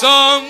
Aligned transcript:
Sometimes 0.00 0.40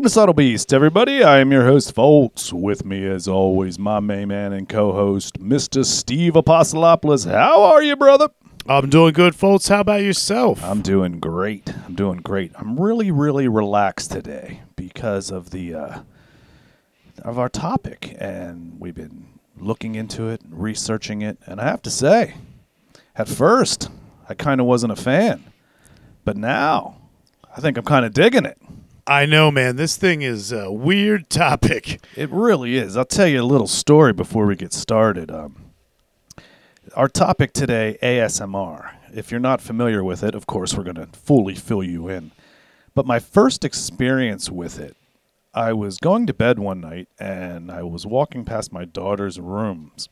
Welcome 0.00 0.08
to 0.08 0.14
Subtle 0.14 0.32
Beast, 0.32 0.72
everybody. 0.72 1.22
I 1.22 1.40
am 1.40 1.52
your 1.52 1.66
host, 1.66 1.94
Foltz. 1.94 2.54
With 2.54 2.86
me, 2.86 3.06
as 3.06 3.28
always, 3.28 3.78
my 3.78 4.00
main 4.00 4.28
man 4.28 4.54
and 4.54 4.66
co-host, 4.66 5.38
Mr. 5.38 5.84
Steve 5.84 6.32
Apostolopoulos. 6.32 7.30
How 7.30 7.64
are 7.64 7.82
you, 7.82 7.96
brother? 7.96 8.30
I'm 8.66 8.88
doing 8.88 9.12
good, 9.12 9.34
folks. 9.34 9.68
How 9.68 9.80
about 9.80 10.00
yourself? 10.00 10.64
I'm 10.64 10.80
doing 10.80 11.20
great. 11.20 11.74
I'm 11.84 11.94
doing 11.94 12.20
great. 12.20 12.50
I'm 12.54 12.80
really, 12.80 13.10
really 13.10 13.46
relaxed 13.46 14.10
today 14.10 14.62
because 14.74 15.30
of 15.30 15.50
the 15.50 15.74
uh, 15.74 16.00
of 17.22 17.38
our 17.38 17.50
topic, 17.50 18.16
and 18.18 18.80
we've 18.80 18.94
been 18.94 19.26
looking 19.58 19.96
into 19.96 20.28
it, 20.28 20.40
researching 20.48 21.20
it, 21.20 21.36
and 21.44 21.60
I 21.60 21.64
have 21.64 21.82
to 21.82 21.90
say, 21.90 22.36
at 23.16 23.28
first, 23.28 23.90
I 24.30 24.32
kind 24.32 24.62
of 24.62 24.66
wasn't 24.66 24.94
a 24.94 24.96
fan, 24.96 25.44
but 26.24 26.38
now, 26.38 26.96
I 27.54 27.60
think 27.60 27.76
I'm 27.76 27.84
kind 27.84 28.06
of 28.06 28.14
digging 28.14 28.46
it. 28.46 28.56
I 29.10 29.26
know, 29.26 29.50
man. 29.50 29.74
This 29.74 29.96
thing 29.96 30.22
is 30.22 30.52
a 30.52 30.70
weird 30.70 31.28
topic. 31.30 32.00
It 32.14 32.30
really 32.30 32.76
is. 32.76 32.96
I'll 32.96 33.04
tell 33.04 33.26
you 33.26 33.42
a 33.42 33.42
little 33.42 33.66
story 33.66 34.12
before 34.12 34.46
we 34.46 34.54
get 34.54 34.72
started. 34.72 35.32
Um, 35.32 35.72
our 36.94 37.08
topic 37.08 37.52
today, 37.52 37.98
ASMR. 38.04 38.92
If 39.12 39.32
you're 39.32 39.40
not 39.40 39.60
familiar 39.60 40.04
with 40.04 40.22
it, 40.22 40.36
of 40.36 40.46
course, 40.46 40.76
we're 40.76 40.84
going 40.84 40.94
to 40.94 41.08
fully 41.08 41.56
fill 41.56 41.82
you 41.82 42.08
in. 42.08 42.30
But 42.94 43.04
my 43.04 43.18
first 43.18 43.64
experience 43.64 44.48
with 44.48 44.78
it, 44.78 44.96
I 45.52 45.72
was 45.72 45.98
going 45.98 46.28
to 46.28 46.32
bed 46.32 46.60
one 46.60 46.80
night 46.80 47.08
and 47.18 47.68
I 47.68 47.82
was 47.82 48.06
walking 48.06 48.44
past 48.44 48.72
my 48.72 48.84
daughter's 48.84 49.40
rooms 49.40 50.08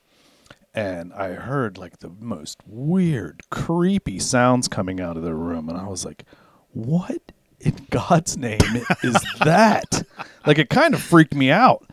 and 0.74 1.12
I 1.12 1.34
heard 1.34 1.78
like 1.78 2.00
the 2.00 2.10
most 2.18 2.58
weird, 2.66 3.42
creepy 3.48 4.18
sounds 4.18 4.66
coming 4.66 5.00
out 5.00 5.16
of 5.16 5.22
the 5.22 5.36
room. 5.36 5.68
And 5.68 5.78
I 5.78 5.86
was 5.86 6.04
like, 6.04 6.24
what 6.72 7.30
in 7.60 7.74
God's 7.90 8.36
name 8.36 8.60
is 9.02 9.16
that? 9.44 10.02
like, 10.46 10.58
it 10.58 10.70
kind 10.70 10.94
of 10.94 11.02
freaked 11.02 11.34
me 11.34 11.50
out. 11.50 11.88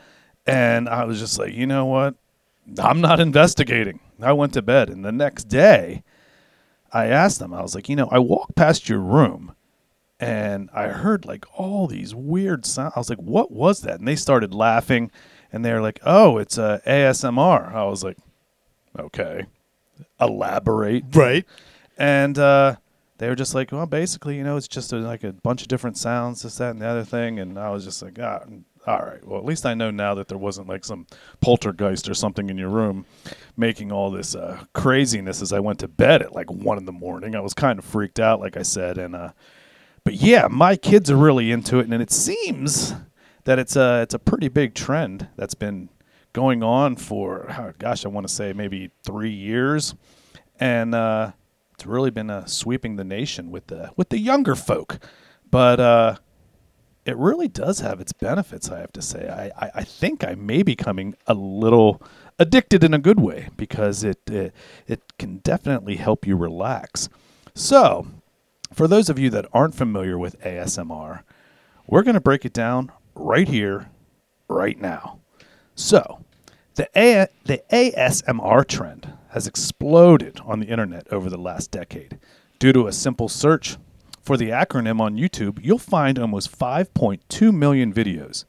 And 0.45 0.87
I 0.87 1.05
was 1.05 1.19
just 1.19 1.39
like, 1.39 1.53
you 1.53 1.65
know 1.65 1.85
what? 1.85 2.15
I'm 2.79 3.01
not 3.01 3.19
investigating. 3.19 3.99
I 4.21 4.33
went 4.33 4.53
to 4.53 4.61
bed. 4.61 4.89
And 4.89 5.03
the 5.03 5.11
next 5.11 5.45
day, 5.45 6.03
I 6.91 7.07
asked 7.07 7.39
them, 7.39 7.53
I 7.53 7.61
was 7.61 7.75
like, 7.75 7.89
you 7.89 7.95
know, 7.95 8.07
I 8.11 8.19
walked 8.19 8.55
past 8.55 8.87
your 8.87 8.99
room 8.99 9.55
and 10.19 10.69
I 10.73 10.87
heard 10.87 11.25
like 11.25 11.45
all 11.59 11.87
these 11.87 12.15
weird 12.15 12.65
sounds. 12.65 12.93
I 12.95 12.99
was 12.99 13.09
like, 13.09 13.19
what 13.19 13.51
was 13.51 13.81
that? 13.81 13.99
And 13.99 14.07
they 14.07 14.15
started 14.15 14.53
laughing 14.53 15.11
and 15.51 15.63
they 15.63 15.73
were 15.73 15.81
like, 15.81 15.99
oh, 16.05 16.37
it's 16.37 16.57
a 16.57 16.81
ASMR. 16.87 17.73
I 17.73 17.83
was 17.85 18.03
like, 18.03 18.17
okay, 18.97 19.45
elaborate. 20.19 21.03
Right. 21.13 21.45
And 21.97 22.37
uh, 22.37 22.77
they 23.17 23.29
were 23.29 23.35
just 23.35 23.55
like, 23.55 23.71
well, 23.71 23.85
basically, 23.85 24.35
you 24.35 24.43
know, 24.43 24.57
it's 24.57 24.67
just 24.67 24.91
a, 24.91 24.97
like 24.97 25.23
a 25.23 25.31
bunch 25.31 25.61
of 25.61 25.67
different 25.67 25.97
sounds, 25.97 26.41
this, 26.41 26.57
that, 26.57 26.71
and 26.71 26.81
the 26.81 26.87
other 26.87 27.05
thing. 27.05 27.39
And 27.39 27.57
I 27.57 27.69
was 27.69 27.85
just 27.85 28.01
like, 28.01 28.19
ah, 28.19 28.41
all 28.87 28.99
right. 28.99 29.25
Well, 29.25 29.39
at 29.39 29.45
least 29.45 29.65
I 29.65 29.73
know 29.73 29.89
now 29.89 30.15
that 30.15 30.27
there 30.27 30.37
wasn't 30.37 30.67
like 30.67 30.83
some 30.83 31.07
poltergeist 31.39 32.09
or 32.09 32.13
something 32.13 32.49
in 32.49 32.57
your 32.57 32.69
room 32.69 33.05
making 33.55 33.91
all 33.91 34.11
this 34.11 34.35
uh, 34.35 34.65
craziness 34.73 35.41
as 35.41 35.53
I 35.53 35.59
went 35.59 35.79
to 35.79 35.87
bed 35.87 36.21
at 36.21 36.35
like 36.35 36.51
one 36.51 36.77
in 36.77 36.85
the 36.85 36.91
morning. 36.91 37.35
I 37.35 37.39
was 37.39 37.53
kind 37.53 37.79
of 37.79 37.85
freaked 37.85 38.19
out, 38.19 38.41
like 38.41 38.57
I 38.57 38.63
said. 38.63 38.97
And, 38.97 39.15
uh, 39.15 39.31
but 40.03 40.15
yeah, 40.15 40.47
my 40.51 40.75
kids 40.75 41.09
are 41.09 41.15
really 41.15 41.51
into 41.51 41.79
it. 41.79 41.87
And 41.87 42.01
it 42.01 42.11
seems 42.11 42.93
that 43.45 43.59
it's 43.59 43.75
a, 43.75 44.01
it's 44.01 44.13
a 44.13 44.19
pretty 44.19 44.49
big 44.49 44.73
trend 44.75 45.29
that's 45.37 45.55
been 45.55 45.89
going 46.33 46.61
on 46.63 46.97
for, 46.97 47.49
oh, 47.57 47.73
gosh, 47.79 48.05
I 48.05 48.09
want 48.09 48.27
to 48.27 48.33
say 48.33 48.51
maybe 48.51 48.91
three 49.03 49.31
years. 49.31 49.95
And, 50.59 50.93
uh, 50.93 51.31
really 51.85 52.11
been 52.11 52.29
uh, 52.29 52.45
sweeping 52.45 52.95
the 52.95 53.03
nation 53.03 53.51
with 53.51 53.67
the 53.67 53.91
with 53.95 54.09
the 54.09 54.19
younger 54.19 54.55
folk, 54.55 54.99
but 55.49 55.79
uh, 55.79 56.15
it 57.05 57.15
really 57.17 57.47
does 57.47 57.79
have 57.79 58.01
its 58.01 58.13
benefits. 58.13 58.69
I 58.69 58.79
have 58.79 58.91
to 58.93 59.01
say, 59.01 59.29
I, 59.29 59.65
I, 59.65 59.71
I 59.75 59.83
think 59.83 60.23
I 60.23 60.35
may 60.35 60.57
be 60.57 60.75
becoming 60.75 61.15
a 61.27 61.33
little 61.33 62.01
addicted 62.39 62.83
in 62.83 62.93
a 62.93 62.99
good 62.99 63.19
way 63.19 63.49
because 63.55 64.03
it, 64.03 64.19
it 64.29 64.53
it 64.87 65.01
can 65.17 65.37
definitely 65.37 65.95
help 65.97 66.25
you 66.25 66.35
relax. 66.35 67.09
So, 67.53 68.07
for 68.73 68.87
those 68.87 69.09
of 69.09 69.19
you 69.19 69.29
that 69.29 69.45
aren't 69.53 69.75
familiar 69.75 70.17
with 70.17 70.39
ASMR, 70.41 71.21
we're 71.87 72.03
going 72.03 72.15
to 72.15 72.21
break 72.21 72.43
it 72.43 72.53
down 72.53 72.91
right 73.13 73.47
here, 73.47 73.89
right 74.47 74.79
now. 74.79 75.19
So, 75.75 76.25
the 76.75 76.89
A- 76.95 77.27
the 77.45 77.63
ASMR 77.71 78.67
trend 78.67 79.13
has 79.35 79.47
exploded 79.47 80.39
on 80.45 80.61
the 80.61 80.67
internet 80.67 81.05
over 81.11 81.29
the 81.29 81.37
last 81.37 81.69
decade. 81.69 82.17
Due 82.57 82.71
to 82.71 82.87
a 82.87 82.93
simple 82.93 83.27
search 83.27 83.75
for 84.21 84.37
the 84.37 84.47
acronym 84.47 85.01
on 85.01 85.17
YouTube, 85.17 85.59
you'll 85.61 85.77
find 85.77 86.17
almost 86.17 86.57
5.2 86.57 87.53
million 87.53 87.93
videos. 87.93 88.45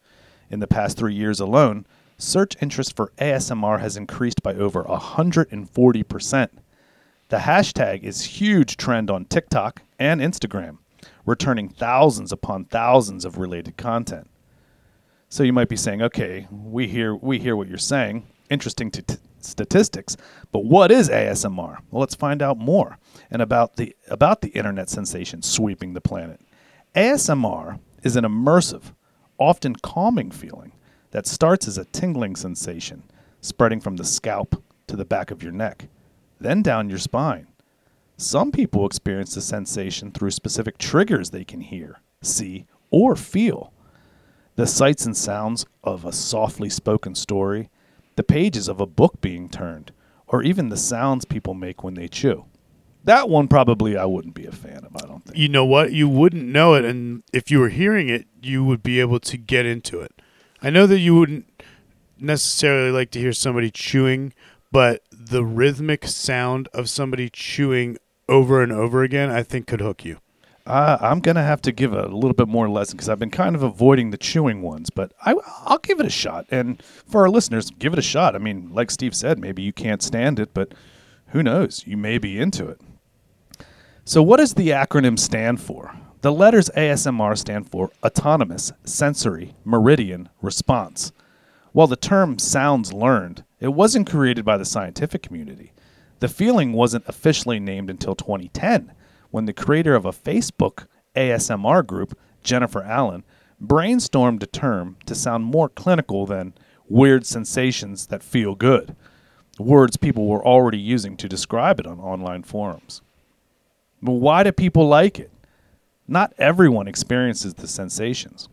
In 0.48 0.60
the 0.60 0.68
past 0.68 0.96
3 0.96 1.12
years 1.12 1.40
alone, 1.40 1.86
search 2.18 2.54
interest 2.62 2.94
for 2.94 3.10
ASMR 3.18 3.80
has 3.80 3.96
increased 3.96 4.44
by 4.44 4.54
over 4.54 4.84
140%. 4.84 6.48
The 7.30 7.38
hashtag 7.38 8.04
is 8.04 8.40
huge 8.40 8.76
trend 8.76 9.10
on 9.10 9.24
TikTok 9.24 9.82
and 9.98 10.20
Instagram, 10.20 10.78
returning 11.26 11.68
thousands 11.68 12.30
upon 12.30 12.66
thousands 12.66 13.24
of 13.24 13.38
related 13.38 13.76
content. 13.76 14.30
So 15.28 15.42
you 15.42 15.52
might 15.52 15.68
be 15.68 15.76
saying, 15.76 16.00
"Okay, 16.00 16.46
we 16.48 16.86
hear 16.86 17.12
we 17.12 17.40
hear 17.40 17.56
what 17.56 17.66
you're 17.66 17.76
saying. 17.76 18.22
Interesting 18.48 18.92
to 18.92 19.02
t- 19.02 19.16
statistics, 19.46 20.16
but 20.52 20.64
what 20.64 20.90
is 20.90 21.08
ASMR?" 21.08 21.78
Well, 21.90 22.00
let's 22.00 22.14
find 22.14 22.42
out 22.42 22.58
more 22.58 22.98
and 23.30 23.40
about 23.40 23.76
the 23.76 23.94
about 24.08 24.40
the 24.40 24.48
internet 24.50 24.90
sensation 24.90 25.42
sweeping 25.42 25.94
the 25.94 26.00
planet. 26.00 26.40
ASMR 26.94 27.78
is 28.02 28.16
an 28.16 28.24
immersive, 28.24 28.92
often 29.38 29.76
calming 29.76 30.30
feeling 30.30 30.72
that 31.10 31.26
starts 31.26 31.68
as 31.68 31.78
a 31.78 31.84
tingling 31.86 32.36
sensation, 32.36 33.02
spreading 33.40 33.80
from 33.80 33.96
the 33.96 34.04
scalp 34.04 34.62
to 34.86 34.96
the 34.96 35.04
back 35.04 35.30
of 35.30 35.42
your 35.42 35.52
neck, 35.52 35.88
then 36.40 36.62
down 36.62 36.88
your 36.88 36.98
spine. 36.98 37.46
Some 38.16 38.50
people 38.50 38.86
experience 38.86 39.34
the 39.34 39.42
sensation 39.42 40.10
through 40.10 40.30
specific 40.30 40.78
triggers 40.78 41.30
they 41.30 41.44
can 41.44 41.60
hear, 41.60 42.00
see, 42.22 42.66
or 42.90 43.14
feel 43.14 43.72
the 44.56 44.66
sights 44.66 45.04
and 45.04 45.16
sounds 45.16 45.66
of 45.84 46.04
a 46.04 46.12
softly 46.12 46.70
spoken 46.70 47.14
story, 47.14 47.68
the 48.16 48.22
pages 48.22 48.68
of 48.68 48.80
a 48.80 48.86
book 48.86 49.20
being 49.20 49.48
turned, 49.48 49.92
or 50.26 50.42
even 50.42 50.68
the 50.68 50.76
sounds 50.76 51.24
people 51.24 51.54
make 51.54 51.84
when 51.84 51.94
they 51.94 52.08
chew. 52.08 52.44
That 53.04 53.28
one 53.28 53.46
probably 53.46 53.96
I 53.96 54.04
wouldn't 54.04 54.34
be 54.34 54.46
a 54.46 54.52
fan 54.52 54.84
of, 54.84 54.96
I 54.96 55.06
don't 55.06 55.24
think. 55.24 55.38
You 55.38 55.48
know 55.48 55.64
what? 55.64 55.92
You 55.92 56.08
wouldn't 56.08 56.44
know 56.44 56.74
it, 56.74 56.84
and 56.84 57.22
if 57.32 57.50
you 57.50 57.60
were 57.60 57.68
hearing 57.68 58.08
it, 58.08 58.26
you 58.42 58.64
would 58.64 58.82
be 58.82 58.98
able 58.98 59.20
to 59.20 59.36
get 59.36 59.64
into 59.64 60.00
it. 60.00 60.20
I 60.60 60.70
know 60.70 60.88
that 60.88 60.98
you 60.98 61.14
wouldn't 61.14 61.46
necessarily 62.18 62.90
like 62.90 63.12
to 63.12 63.20
hear 63.20 63.32
somebody 63.32 63.70
chewing, 63.70 64.32
but 64.72 65.02
the 65.12 65.44
rhythmic 65.44 66.06
sound 66.06 66.68
of 66.74 66.90
somebody 66.90 67.28
chewing 67.28 67.98
over 68.28 68.62
and 68.62 68.72
over 68.72 69.04
again, 69.04 69.30
I 69.30 69.42
think 69.44 69.68
could 69.68 69.80
hook 69.80 70.04
you. 70.04 70.18
Uh, 70.66 70.98
I'm 71.00 71.20
to 71.20 71.34
have 71.34 71.62
to 71.62 71.72
give 71.72 71.92
a 71.92 72.08
little 72.08 72.32
bit 72.32 72.48
more 72.48 72.68
lesson 72.68 72.96
because 72.96 73.08
I've 73.08 73.20
been 73.20 73.30
kind 73.30 73.54
of 73.54 73.62
avoiding 73.62 74.10
the 74.10 74.16
chewing 74.16 74.62
ones, 74.62 74.90
but 74.90 75.12
I, 75.24 75.36
I'll 75.64 75.78
give 75.78 76.00
it 76.00 76.06
a 76.06 76.10
shot. 76.10 76.44
And 76.50 76.82
for 76.82 77.22
our 77.22 77.30
listeners, 77.30 77.70
give 77.70 77.92
it 77.92 78.00
a 78.00 78.02
shot. 78.02 78.34
I 78.34 78.38
mean, 78.38 78.70
like 78.72 78.90
Steve 78.90 79.14
said, 79.14 79.38
maybe 79.38 79.62
you 79.62 79.72
can't 79.72 80.02
stand 80.02 80.40
it, 80.40 80.52
but 80.52 80.74
who 81.28 81.42
knows? 81.42 81.84
You 81.86 81.96
may 81.96 82.18
be 82.18 82.40
into 82.40 82.66
it. 82.66 82.80
So, 84.04 84.22
what 84.22 84.38
does 84.38 84.54
the 84.54 84.70
acronym 84.70 85.18
stand 85.18 85.60
for? 85.60 85.94
The 86.22 86.32
letters 86.32 86.68
ASMR 86.76 87.38
stand 87.38 87.70
for 87.70 87.90
Autonomous 88.02 88.72
Sensory 88.84 89.54
Meridian 89.64 90.28
Response. 90.42 91.12
While 91.72 91.86
the 91.86 91.94
term 91.94 92.40
sounds 92.40 92.92
learned, 92.92 93.44
it 93.60 93.68
wasn't 93.68 94.10
created 94.10 94.44
by 94.44 94.56
the 94.56 94.64
scientific 94.64 95.22
community. 95.22 95.72
The 96.18 96.28
feeling 96.28 96.72
wasn't 96.72 97.04
officially 97.06 97.60
named 97.60 97.90
until 97.90 98.16
2010 98.16 98.92
when 99.36 99.44
the 99.44 99.52
creator 99.52 99.94
of 99.94 100.06
a 100.06 100.12
Facebook 100.12 100.86
ASMR 101.14 101.86
group, 101.86 102.18
Jennifer 102.42 102.82
Allen, 102.82 103.22
brainstormed 103.62 104.42
a 104.42 104.46
term 104.46 104.96
to 105.04 105.14
sound 105.14 105.44
more 105.44 105.68
clinical 105.68 106.24
than 106.24 106.54
weird 106.88 107.26
sensations 107.26 108.06
that 108.06 108.22
feel 108.22 108.54
good, 108.54 108.96
words 109.58 109.98
people 109.98 110.26
were 110.26 110.42
already 110.42 110.78
using 110.78 111.18
to 111.18 111.28
describe 111.28 111.78
it 111.78 111.86
on 111.86 112.00
online 112.00 112.44
forums. 112.44 113.02
But 114.00 114.12
why 114.12 114.42
do 114.42 114.52
people 114.52 114.88
like 114.88 115.20
it? 115.20 115.30
Not 116.08 116.32
everyone 116.38 116.88
experiences 116.88 117.52
the 117.52 117.68
sensations, 117.68 118.48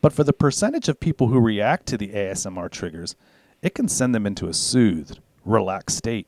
but 0.00 0.14
for 0.14 0.24
the 0.24 0.32
percentage 0.32 0.88
of 0.88 0.98
people 0.98 1.26
who 1.26 1.40
react 1.40 1.84
to 1.88 1.98
the 1.98 2.08
ASMR 2.08 2.70
triggers, 2.70 3.16
it 3.60 3.74
can 3.74 3.86
send 3.86 4.14
them 4.14 4.26
into 4.26 4.48
a 4.48 4.54
soothed, 4.54 5.20
relaxed 5.44 5.98
state. 5.98 6.26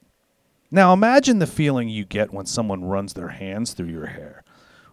Now 0.74 0.92
imagine 0.92 1.38
the 1.38 1.46
feeling 1.46 1.88
you 1.88 2.04
get 2.04 2.32
when 2.32 2.46
someone 2.46 2.84
runs 2.84 3.14
their 3.14 3.28
hands 3.28 3.74
through 3.74 3.90
your 3.90 4.06
hair, 4.06 4.42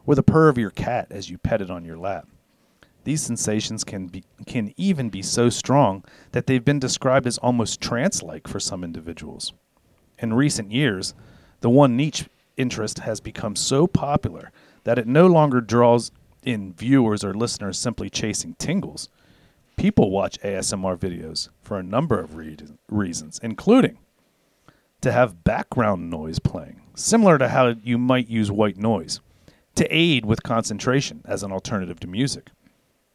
or 0.05 0.13
the 0.13 0.21
purr 0.21 0.47
of 0.47 0.59
your 0.59 0.69
cat 0.69 1.07
as 1.09 1.31
you 1.31 1.39
pet 1.39 1.59
it 1.59 1.71
on 1.71 1.85
your 1.85 1.97
lap. 1.97 2.27
These 3.03 3.23
sensations 3.23 3.83
can 3.83 4.05
be 4.05 4.23
can 4.45 4.75
even 4.77 5.09
be 5.09 5.23
so 5.23 5.49
strong 5.49 6.03
that 6.33 6.45
they've 6.45 6.63
been 6.63 6.77
described 6.77 7.25
as 7.25 7.39
almost 7.39 7.81
trance-like 7.81 8.47
for 8.47 8.59
some 8.59 8.83
individuals. 8.83 9.53
In 10.19 10.35
recent 10.35 10.71
years, 10.71 11.15
the 11.61 11.69
one 11.71 11.97
niche 11.97 12.29
interest 12.57 12.99
has 12.99 13.19
become 13.19 13.55
so 13.55 13.87
popular 13.87 14.51
that 14.83 14.99
it 14.99 15.07
no 15.07 15.25
longer 15.25 15.61
draws 15.61 16.11
in 16.43 16.73
viewers 16.73 17.23
or 17.23 17.33
listeners 17.33 17.79
simply 17.79 18.07
chasing 18.07 18.53
tingles. 18.59 19.09
People 19.77 20.11
watch 20.11 20.39
ASMR 20.41 20.95
videos 20.95 21.49
for 21.63 21.79
a 21.79 21.83
number 21.83 22.19
of 22.19 22.35
rea- 22.35 22.57
reasons, 22.87 23.39
including 23.41 23.97
to 25.01 25.11
have 25.11 25.43
background 25.43 26.09
noise 26.09 26.39
playing, 26.39 26.81
similar 26.95 27.37
to 27.37 27.49
how 27.49 27.75
you 27.83 27.97
might 27.97 28.27
use 28.27 28.51
white 28.51 28.77
noise, 28.77 29.19
to 29.75 29.87
aid 29.95 30.25
with 30.25 30.43
concentration 30.43 31.21
as 31.25 31.43
an 31.43 31.51
alternative 31.51 31.99
to 31.99 32.07
music, 32.07 32.49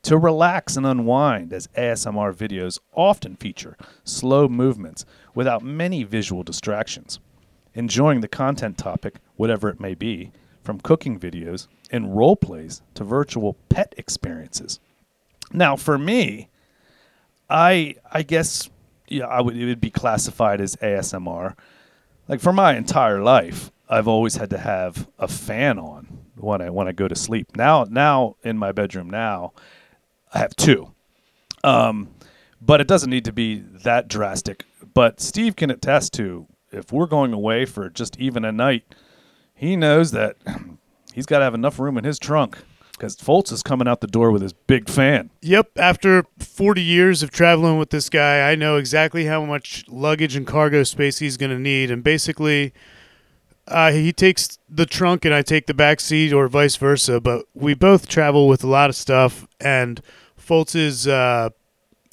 to 0.02 0.16
relax 0.16 0.76
and 0.76 0.86
unwind, 0.86 1.52
as 1.52 1.66
ASMR 1.68 2.32
videos 2.34 2.78
often 2.94 3.36
feature 3.36 3.76
slow 4.04 4.48
movements 4.48 5.04
without 5.34 5.62
many 5.62 6.04
visual 6.04 6.42
distractions, 6.42 7.18
enjoying 7.74 8.20
the 8.20 8.28
content 8.28 8.78
topic, 8.78 9.16
whatever 9.36 9.68
it 9.68 9.80
may 9.80 9.94
be, 9.94 10.32
from 10.62 10.80
cooking 10.80 11.18
videos 11.18 11.68
and 11.90 12.16
role 12.16 12.36
plays 12.36 12.82
to 12.94 13.04
virtual 13.04 13.56
pet 13.68 13.94
experiences. 13.96 14.80
Now, 15.52 15.76
for 15.76 15.96
me, 15.96 16.48
I 17.48 17.94
I 18.10 18.22
guess 18.22 18.68
yeah, 19.08 19.26
I 19.26 19.40
would 19.40 19.56
it 19.56 19.66
would 19.66 19.80
be 19.80 19.90
classified 19.90 20.60
as 20.60 20.76
ASMR. 20.76 21.54
Like 22.28 22.40
for 22.40 22.52
my 22.52 22.76
entire 22.76 23.22
life, 23.22 23.70
I've 23.88 24.08
always 24.08 24.36
had 24.36 24.50
to 24.50 24.58
have 24.58 25.08
a 25.18 25.28
fan 25.28 25.78
on 25.78 26.26
when 26.36 26.60
I 26.60 26.70
when 26.70 26.88
I 26.88 26.92
go 26.92 27.08
to 27.08 27.14
sleep. 27.14 27.56
Now 27.56 27.86
now 27.88 28.36
in 28.42 28.58
my 28.58 28.72
bedroom 28.72 29.08
now, 29.08 29.52
I 30.34 30.38
have 30.38 30.56
two. 30.56 30.92
Um, 31.62 32.08
but 32.60 32.80
it 32.80 32.88
doesn't 32.88 33.10
need 33.10 33.24
to 33.26 33.32
be 33.32 33.58
that 33.58 34.08
drastic. 34.08 34.64
But 34.94 35.20
Steve 35.20 35.56
can 35.56 35.70
attest 35.70 36.14
to 36.14 36.46
if 36.72 36.92
we're 36.92 37.06
going 37.06 37.32
away 37.32 37.64
for 37.64 37.88
just 37.88 38.18
even 38.18 38.44
a 38.44 38.52
night, 38.52 38.84
he 39.54 39.76
knows 39.76 40.10
that 40.10 40.36
he's 41.14 41.26
got 41.26 41.38
to 41.38 41.44
have 41.44 41.54
enough 41.54 41.78
room 41.78 41.96
in 41.96 42.04
his 42.04 42.18
trunk 42.18 42.58
because 42.96 43.16
Foltz 43.16 43.52
is 43.52 43.62
coming 43.62 43.86
out 43.86 44.00
the 44.00 44.06
door 44.06 44.30
with 44.30 44.42
his 44.42 44.52
big 44.52 44.88
fan. 44.88 45.30
Yep, 45.42 45.70
after 45.76 46.24
40 46.38 46.82
years 46.82 47.22
of 47.22 47.30
traveling 47.30 47.78
with 47.78 47.90
this 47.90 48.08
guy, 48.08 48.50
I 48.50 48.54
know 48.54 48.76
exactly 48.76 49.26
how 49.26 49.44
much 49.44 49.84
luggage 49.88 50.34
and 50.36 50.46
cargo 50.46 50.82
space 50.82 51.18
he's 51.18 51.36
going 51.36 51.50
to 51.50 51.58
need. 51.58 51.90
And 51.90 52.02
basically, 52.02 52.72
uh, 53.68 53.92
he 53.92 54.12
takes 54.12 54.58
the 54.68 54.86
trunk 54.86 55.24
and 55.24 55.34
I 55.34 55.42
take 55.42 55.66
the 55.66 55.74
back 55.74 56.00
seat, 56.00 56.32
or 56.32 56.48
vice 56.48 56.76
versa. 56.76 57.20
But 57.20 57.46
we 57.54 57.74
both 57.74 58.08
travel 58.08 58.48
with 58.48 58.64
a 58.64 58.68
lot 58.68 58.90
of 58.90 58.96
stuff, 58.96 59.46
and 59.60 60.00
Foltz's 60.40 61.06
uh, 61.06 61.50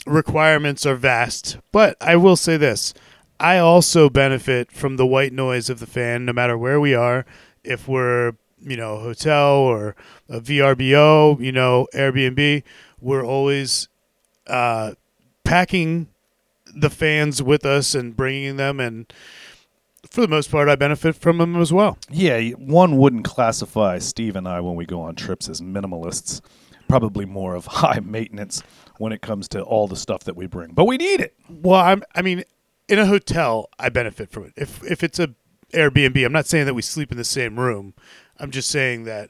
requirements 0.06 0.86
are 0.86 0.96
vast. 0.96 1.58
But 1.72 1.96
I 2.02 2.16
will 2.16 2.36
say 2.36 2.58
this 2.58 2.94
I 3.40 3.58
also 3.58 4.10
benefit 4.10 4.72
from 4.72 4.98
the 4.98 5.06
white 5.06 5.34
noise 5.34 5.70
of 5.70 5.80
the 5.80 5.88
fan, 5.88 6.26
no 6.26 6.34
matter 6.34 6.58
where 6.58 6.80
we 6.80 6.94
are. 6.94 7.26
If 7.64 7.88
we're 7.88 8.34
you 8.64 8.78
know, 8.78 8.98
hotel 9.00 9.56
or 9.56 9.96
a 10.30 10.40
VRBO, 10.40 11.40
you 11.40 11.52
know, 11.52 11.88
Airbnb, 11.94 12.64
we're 13.02 13.26
always 13.26 13.88
uh, 14.48 14.94
packing 15.44 16.08
the 16.76 16.90
fans 16.90 17.42
with 17.44 17.66
us 17.66 17.94
and 17.94 18.16
bringing 18.16 18.58
them, 18.58 18.80
and 18.80 19.12
for 20.10 20.22
the 20.22 20.28
most 20.28 20.52
part, 20.52 20.70
I 20.70 20.76
benefit 20.76 21.16
from 21.16 21.38
them 21.38 21.56
as 21.60 21.72
well. 21.72 21.98
Yeah, 22.10 22.40
one 22.52 22.98
wouldn't 22.98 23.26
classify 23.26 24.00
Steve 24.00 24.36
and 24.36 24.48
I 24.48 24.60
when 24.60 24.76
we 24.76 24.86
go 24.86 25.02
on 25.02 25.16
trips 25.16 25.50
as 25.50 25.62
minimalists. 25.62 26.42
Probably 26.88 27.26
more 27.26 27.56
of 27.56 27.66
high 27.68 28.00
maintenance 28.00 28.62
when 28.98 29.12
it 29.12 29.22
comes 29.22 29.48
to 29.50 29.62
all 29.62 29.88
the 29.88 29.96
stuff 29.96 30.24
that 30.26 30.36
we 30.36 30.48
bring, 30.48 30.74
but 30.74 30.86
we 30.86 30.98
need 30.98 31.20
it. 31.22 31.36
Well, 31.50 31.80
I'm, 31.80 32.04
I 32.16 32.22
mean, 32.22 32.44
in 32.88 33.00
a 33.00 33.06
hotel, 33.06 33.70
I 33.80 33.90
benefit 33.90 34.30
from 34.30 34.46
it. 34.46 34.54
If 34.56 34.84
if 34.84 35.04
it's 35.04 35.20
a 35.20 35.34
Airbnb, 35.74 36.24
I'm 36.24 36.32
not 36.32 36.46
saying 36.46 36.66
that 36.66 36.74
we 36.74 36.82
sleep 36.82 37.12
in 37.12 37.18
the 37.18 37.24
same 37.24 37.60
room. 37.60 37.94
I'm 38.40 38.52
just 38.52 38.70
saying 38.70 39.04
that 39.06 39.30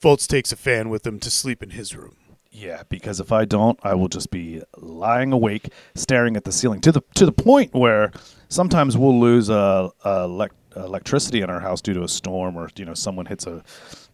Foltz 0.00 0.26
takes 0.26 0.52
a 0.52 0.56
fan 0.56 0.88
with 0.88 1.06
him 1.06 1.18
to 1.20 1.30
sleep 1.30 1.62
in 1.62 1.70
his 1.70 1.94
room. 1.96 2.16
Yeah, 2.50 2.84
because 2.88 3.18
if 3.18 3.32
I 3.32 3.44
don't, 3.46 3.78
I 3.82 3.94
will 3.94 4.08
just 4.08 4.30
be 4.30 4.62
lying 4.76 5.32
awake, 5.32 5.70
staring 5.96 6.36
at 6.36 6.44
the 6.44 6.52
ceiling 6.52 6.80
to 6.82 6.92
the 6.92 7.02
to 7.16 7.26
the 7.26 7.32
point 7.32 7.74
where 7.74 8.12
sometimes 8.48 8.96
we'll 8.96 9.18
lose 9.18 9.50
uh, 9.50 9.88
uh, 10.04 10.26
elec- 10.28 10.50
electricity 10.76 11.40
in 11.40 11.50
our 11.50 11.58
house 11.58 11.80
due 11.80 11.94
to 11.94 12.04
a 12.04 12.08
storm, 12.08 12.56
or 12.56 12.70
you 12.76 12.84
know 12.84 12.94
someone 12.94 13.26
hits 13.26 13.48
a 13.48 13.64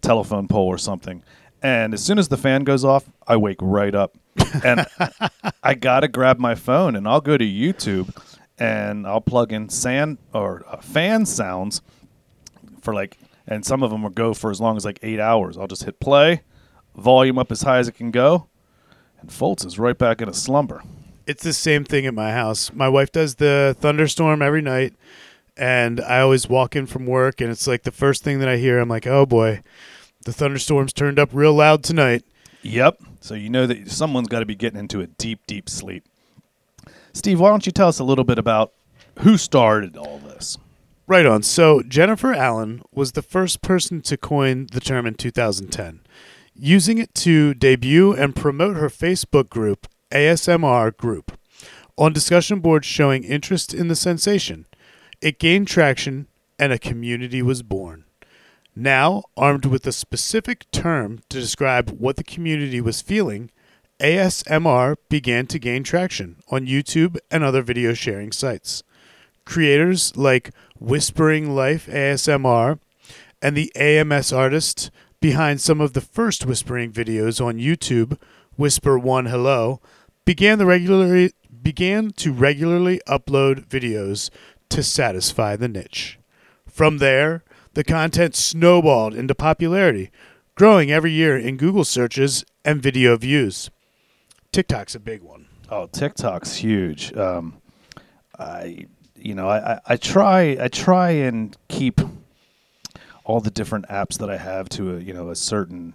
telephone 0.00 0.48
pole 0.48 0.66
or 0.66 0.78
something. 0.78 1.22
And 1.62 1.92
as 1.92 2.02
soon 2.02 2.18
as 2.18 2.28
the 2.28 2.38
fan 2.38 2.64
goes 2.64 2.82
off, 2.82 3.04
I 3.28 3.36
wake 3.36 3.58
right 3.60 3.94
up, 3.94 4.16
and 4.64 4.86
I 5.62 5.74
gotta 5.74 6.08
grab 6.08 6.38
my 6.38 6.54
phone 6.54 6.96
and 6.96 7.06
I'll 7.06 7.20
go 7.20 7.36
to 7.36 7.44
YouTube 7.44 8.16
and 8.58 9.06
I'll 9.06 9.20
plug 9.20 9.52
in 9.52 9.68
sand 9.68 10.16
or 10.32 10.62
uh, 10.66 10.80
fan 10.80 11.26
sounds 11.26 11.82
for 12.80 12.94
like 12.94 13.18
and 13.50 13.66
some 13.66 13.82
of 13.82 13.90
them 13.90 14.02
will 14.02 14.10
go 14.10 14.32
for 14.32 14.50
as 14.50 14.60
long 14.60 14.76
as 14.76 14.84
like 14.84 15.00
eight 15.02 15.20
hours. 15.20 15.58
I'll 15.58 15.66
just 15.66 15.82
hit 15.82 16.00
play, 16.00 16.42
volume 16.96 17.38
up 17.38 17.50
as 17.52 17.62
high 17.62 17.78
as 17.78 17.88
it 17.88 17.96
can 17.96 18.12
go, 18.12 18.46
and 19.20 19.28
Foltz 19.28 19.66
is 19.66 19.78
right 19.78 19.98
back 19.98 20.22
in 20.22 20.28
a 20.28 20.32
slumber. 20.32 20.82
It's 21.26 21.42
the 21.42 21.52
same 21.52 21.84
thing 21.84 22.06
at 22.06 22.14
my 22.14 22.32
house. 22.32 22.72
My 22.72 22.88
wife 22.88 23.12
does 23.12 23.34
the 23.34 23.76
thunderstorm 23.78 24.40
every 24.40 24.62
night, 24.62 24.94
and 25.56 26.00
I 26.00 26.20
always 26.20 26.48
walk 26.48 26.74
in 26.74 26.86
from 26.86 27.06
work, 27.06 27.40
and 27.40 27.50
it's 27.50 27.66
like 27.66 27.82
the 27.82 27.90
first 27.90 28.24
thing 28.24 28.38
that 28.38 28.48
I 28.48 28.56
hear. 28.56 28.78
I'm 28.78 28.88
like, 28.88 29.06
oh 29.06 29.26
boy, 29.26 29.62
the 30.24 30.32
thunderstorm's 30.32 30.92
turned 30.92 31.18
up 31.18 31.30
real 31.32 31.52
loud 31.52 31.82
tonight. 31.82 32.24
Yep. 32.62 33.02
So 33.20 33.34
you 33.34 33.50
know 33.50 33.66
that 33.66 33.90
someone's 33.90 34.28
got 34.28 34.40
to 34.40 34.46
be 34.46 34.54
getting 34.54 34.78
into 34.78 35.00
a 35.00 35.06
deep, 35.06 35.40
deep 35.46 35.68
sleep. 35.68 36.04
Steve, 37.12 37.40
why 37.40 37.50
don't 37.50 37.66
you 37.66 37.72
tell 37.72 37.88
us 37.88 37.98
a 37.98 38.04
little 38.04 38.24
bit 38.24 38.38
about 38.38 38.72
who 39.18 39.36
started 39.36 39.96
all 39.96 40.18
this? 40.18 40.56
Right 41.10 41.26
on. 41.26 41.42
So 41.42 41.82
Jennifer 41.82 42.32
Allen 42.32 42.82
was 42.92 43.12
the 43.12 43.20
first 43.20 43.62
person 43.62 44.00
to 44.02 44.16
coin 44.16 44.68
the 44.70 44.78
term 44.78 45.08
in 45.08 45.14
2010, 45.14 46.02
using 46.54 46.98
it 46.98 47.12
to 47.16 47.52
debut 47.52 48.12
and 48.12 48.36
promote 48.36 48.76
her 48.76 48.88
Facebook 48.88 49.48
group, 49.48 49.88
ASMR 50.12 50.96
Group, 50.96 51.36
on 51.98 52.12
discussion 52.12 52.60
boards 52.60 52.86
showing 52.86 53.24
interest 53.24 53.74
in 53.74 53.88
the 53.88 53.96
sensation. 53.96 54.66
It 55.20 55.40
gained 55.40 55.66
traction 55.66 56.28
and 56.60 56.72
a 56.72 56.78
community 56.78 57.42
was 57.42 57.64
born. 57.64 58.04
Now, 58.76 59.24
armed 59.36 59.66
with 59.66 59.84
a 59.88 59.92
specific 59.92 60.70
term 60.70 61.22
to 61.28 61.40
describe 61.40 61.90
what 61.90 62.18
the 62.18 62.22
community 62.22 62.80
was 62.80 63.02
feeling, 63.02 63.50
ASMR 63.98 64.94
began 65.08 65.48
to 65.48 65.58
gain 65.58 65.82
traction 65.82 66.36
on 66.52 66.68
YouTube 66.68 67.18
and 67.32 67.42
other 67.42 67.62
video 67.62 67.94
sharing 67.94 68.30
sites. 68.30 68.84
Creators 69.44 70.16
like 70.16 70.52
Whispering 70.80 71.54
Life 71.54 71.86
ASMR 71.86 72.78
and 73.42 73.54
the 73.54 73.70
AMS 73.76 74.32
artist 74.32 74.90
behind 75.20 75.60
some 75.60 75.78
of 75.78 75.92
the 75.92 76.00
first 76.00 76.46
whispering 76.46 76.90
videos 76.90 77.44
on 77.44 77.58
YouTube, 77.58 78.18
Whisper 78.56 78.98
One 78.98 79.26
Hello, 79.26 79.82
began 80.24 80.58
the 80.58 80.64
regularly 80.64 81.32
began 81.62 82.12
to 82.12 82.32
regularly 82.32 83.02
upload 83.06 83.66
videos 83.66 84.30
to 84.70 84.82
satisfy 84.82 85.54
the 85.54 85.68
niche. 85.68 86.18
From 86.66 86.96
there, 86.96 87.44
the 87.74 87.84
content 87.84 88.34
snowballed 88.34 89.14
into 89.14 89.34
popularity, 89.34 90.10
growing 90.54 90.90
every 90.90 91.12
year 91.12 91.36
in 91.36 91.58
Google 91.58 91.84
searches 91.84 92.42
and 92.64 92.82
video 92.82 93.18
views. 93.18 93.70
TikTok's 94.50 94.94
a 94.94 95.00
big 95.00 95.22
one. 95.22 95.46
Oh, 95.68 95.86
TikTok's 95.86 96.56
huge. 96.56 97.14
Um, 97.14 97.60
I, 98.38 98.86
you 99.20 99.34
know, 99.34 99.48
I, 99.48 99.80
I, 99.86 99.96
try 99.96 100.56
I 100.60 100.68
try 100.68 101.10
and 101.10 101.56
keep 101.68 102.00
all 103.24 103.40
the 103.40 103.50
different 103.50 103.86
apps 103.88 104.18
that 104.18 104.30
I 104.30 104.36
have 104.36 104.68
to 104.70 104.96
a 104.96 105.00
you 105.00 105.12
know 105.12 105.30
a 105.30 105.36
certain 105.36 105.94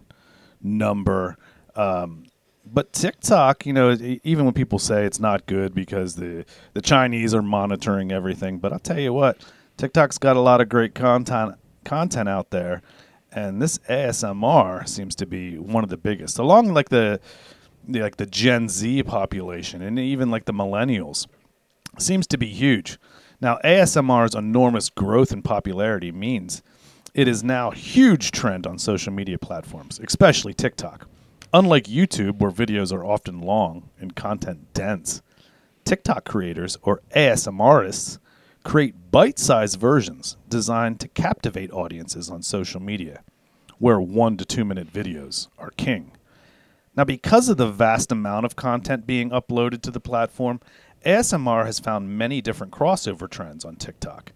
number. 0.61 1.37
Um, 1.75 2.25
but 2.65 2.93
TikTok, 2.93 3.65
you 3.65 3.73
know, 3.73 3.95
even 4.23 4.45
when 4.45 4.53
people 4.53 4.79
say 4.79 5.05
it's 5.05 5.19
not 5.19 5.45
good 5.45 5.73
because 5.73 6.15
the 6.15 6.45
the 6.73 6.81
Chinese 6.81 7.33
are 7.33 7.41
monitoring 7.41 8.11
everything, 8.11 8.59
but 8.59 8.73
I'll 8.73 8.79
tell 8.79 8.99
you 8.99 9.13
what, 9.13 9.37
TikTok's 9.77 10.17
got 10.17 10.35
a 10.35 10.41
lot 10.41 10.61
of 10.61 10.69
great 10.69 10.95
content 10.95 11.55
content 11.83 12.27
out 12.27 12.49
there, 12.49 12.81
and 13.31 13.61
this 13.61 13.77
ASMR 13.89 14.87
seems 14.87 15.15
to 15.15 15.25
be 15.25 15.57
one 15.57 15.83
of 15.83 15.89
the 15.89 15.97
biggest, 15.97 16.39
along 16.39 16.73
like 16.73 16.89
the, 16.89 17.19
the 17.87 18.01
like 18.01 18.17
the 18.17 18.25
Gen 18.25 18.69
Z 18.69 19.03
population 19.03 19.81
and 19.81 19.99
even 19.99 20.31
like 20.31 20.45
the 20.45 20.53
millennials 20.53 21.27
seems 21.99 22.27
to 22.27 22.37
be 22.37 22.47
huge. 22.47 22.97
Now, 23.45 23.59
ASMR's 23.63 24.33
enormous 24.33 24.89
growth 24.89 25.31
in 25.31 25.43
popularity 25.43 26.11
means 26.11 26.63
it 27.13 27.27
is 27.27 27.43
now 27.43 27.69
a 27.69 27.75
huge 27.75 28.31
trend 28.31 28.65
on 28.65 28.79
social 28.79 29.13
media 29.13 29.37
platforms, 29.37 29.99
especially 30.03 30.55
TikTok. 30.55 31.07
Unlike 31.53 31.83
YouTube, 31.83 32.39
where 32.39 32.49
videos 32.49 32.91
are 32.91 33.05
often 33.05 33.41
long 33.41 33.91
and 33.99 34.15
content 34.15 34.73
dense, 34.73 35.21
TikTok 35.83 36.25
creators, 36.25 36.75
or 36.81 37.03
ASMRists, 37.15 38.17
create 38.63 39.11
bite 39.11 39.37
sized 39.37 39.79
versions 39.79 40.37
designed 40.49 40.99
to 41.01 41.07
captivate 41.07 41.71
audiences 41.71 42.31
on 42.31 42.41
social 42.41 42.81
media, 42.81 43.21
where 43.77 44.01
one 44.01 44.37
to 44.37 44.45
two 44.45 44.65
minute 44.65 44.91
videos 44.91 45.49
are 45.59 45.69
king. 45.77 46.13
Now, 46.97 47.03
because 47.03 47.49
of 47.49 47.57
the 47.57 47.67
vast 47.67 48.11
amount 48.11 48.45
of 48.45 48.55
content 48.55 49.05
being 49.05 49.29
uploaded 49.29 49.81
to 49.83 49.91
the 49.91 49.99
platform, 49.99 50.61
ASMR 51.05 51.65
has 51.65 51.79
found 51.79 52.17
many 52.17 52.41
different 52.41 52.73
crossover 52.73 53.29
trends 53.29 53.63
on 53.63 53.75
TikTok. 53.75 54.31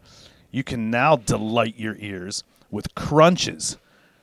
You 0.51 0.63
can 0.63 0.91
now 0.91 1.15
delight 1.15 1.77
your 1.77 1.95
ears 1.99 2.43
with 2.69 2.93
crunches 2.93 3.77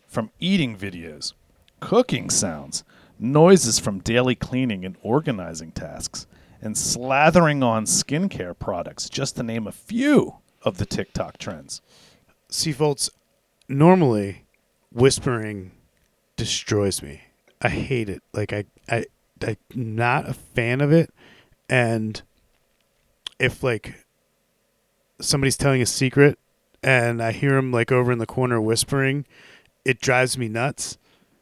from 0.07 0.31
eating 0.39 0.77
videos, 0.77 1.33
cooking 1.81 2.31
sounds, 2.31 2.85
noises 3.19 3.79
from 3.79 3.99
daily 3.99 4.37
cleaning 4.37 4.85
and 4.85 4.97
organizing 5.03 5.73
tasks, 5.73 6.27
and 6.63 6.77
slathering 6.77 7.65
on 7.65 7.85
skincare 7.85 8.57
products, 8.57 9.09
just 9.09 9.37
to 9.37 9.43
name 9.43 9.67
a 9.67 9.73
few 9.73 10.37
of 10.63 10.79
the 10.79 10.87
TikTok 10.87 11.39
trends. 11.39 11.81
See, 12.49 12.73
folks, 12.73 13.11
normally 13.69 14.47
whispering 14.93 15.73
destroys 16.37 17.03
me. 17.03 17.23
I 17.61 17.71
hate 17.71 18.09
it. 18.09 18.23
Like 18.33 18.53
I, 18.53 18.65
I, 18.89 19.07
I'm 19.43 19.57
not 19.75 20.29
a 20.29 20.35
fan 20.35 20.81
of 20.81 20.93
it. 20.93 21.13
And 21.69 22.23
if 23.39 23.63
like 23.63 24.07
somebody's 25.21 25.57
telling 25.57 25.83
a 25.83 25.87
secret 25.87 26.39
and 26.83 27.23
I 27.23 27.33
hear 27.33 27.57
him 27.57 27.73
like 27.73 27.91
over 27.91 28.13
in 28.13 28.19
the 28.19 28.27
corner 28.27 28.61
whispering, 28.61 29.27
it 29.85 30.01
drives 30.01 30.37
me 30.37 30.49
nuts. 30.49 30.99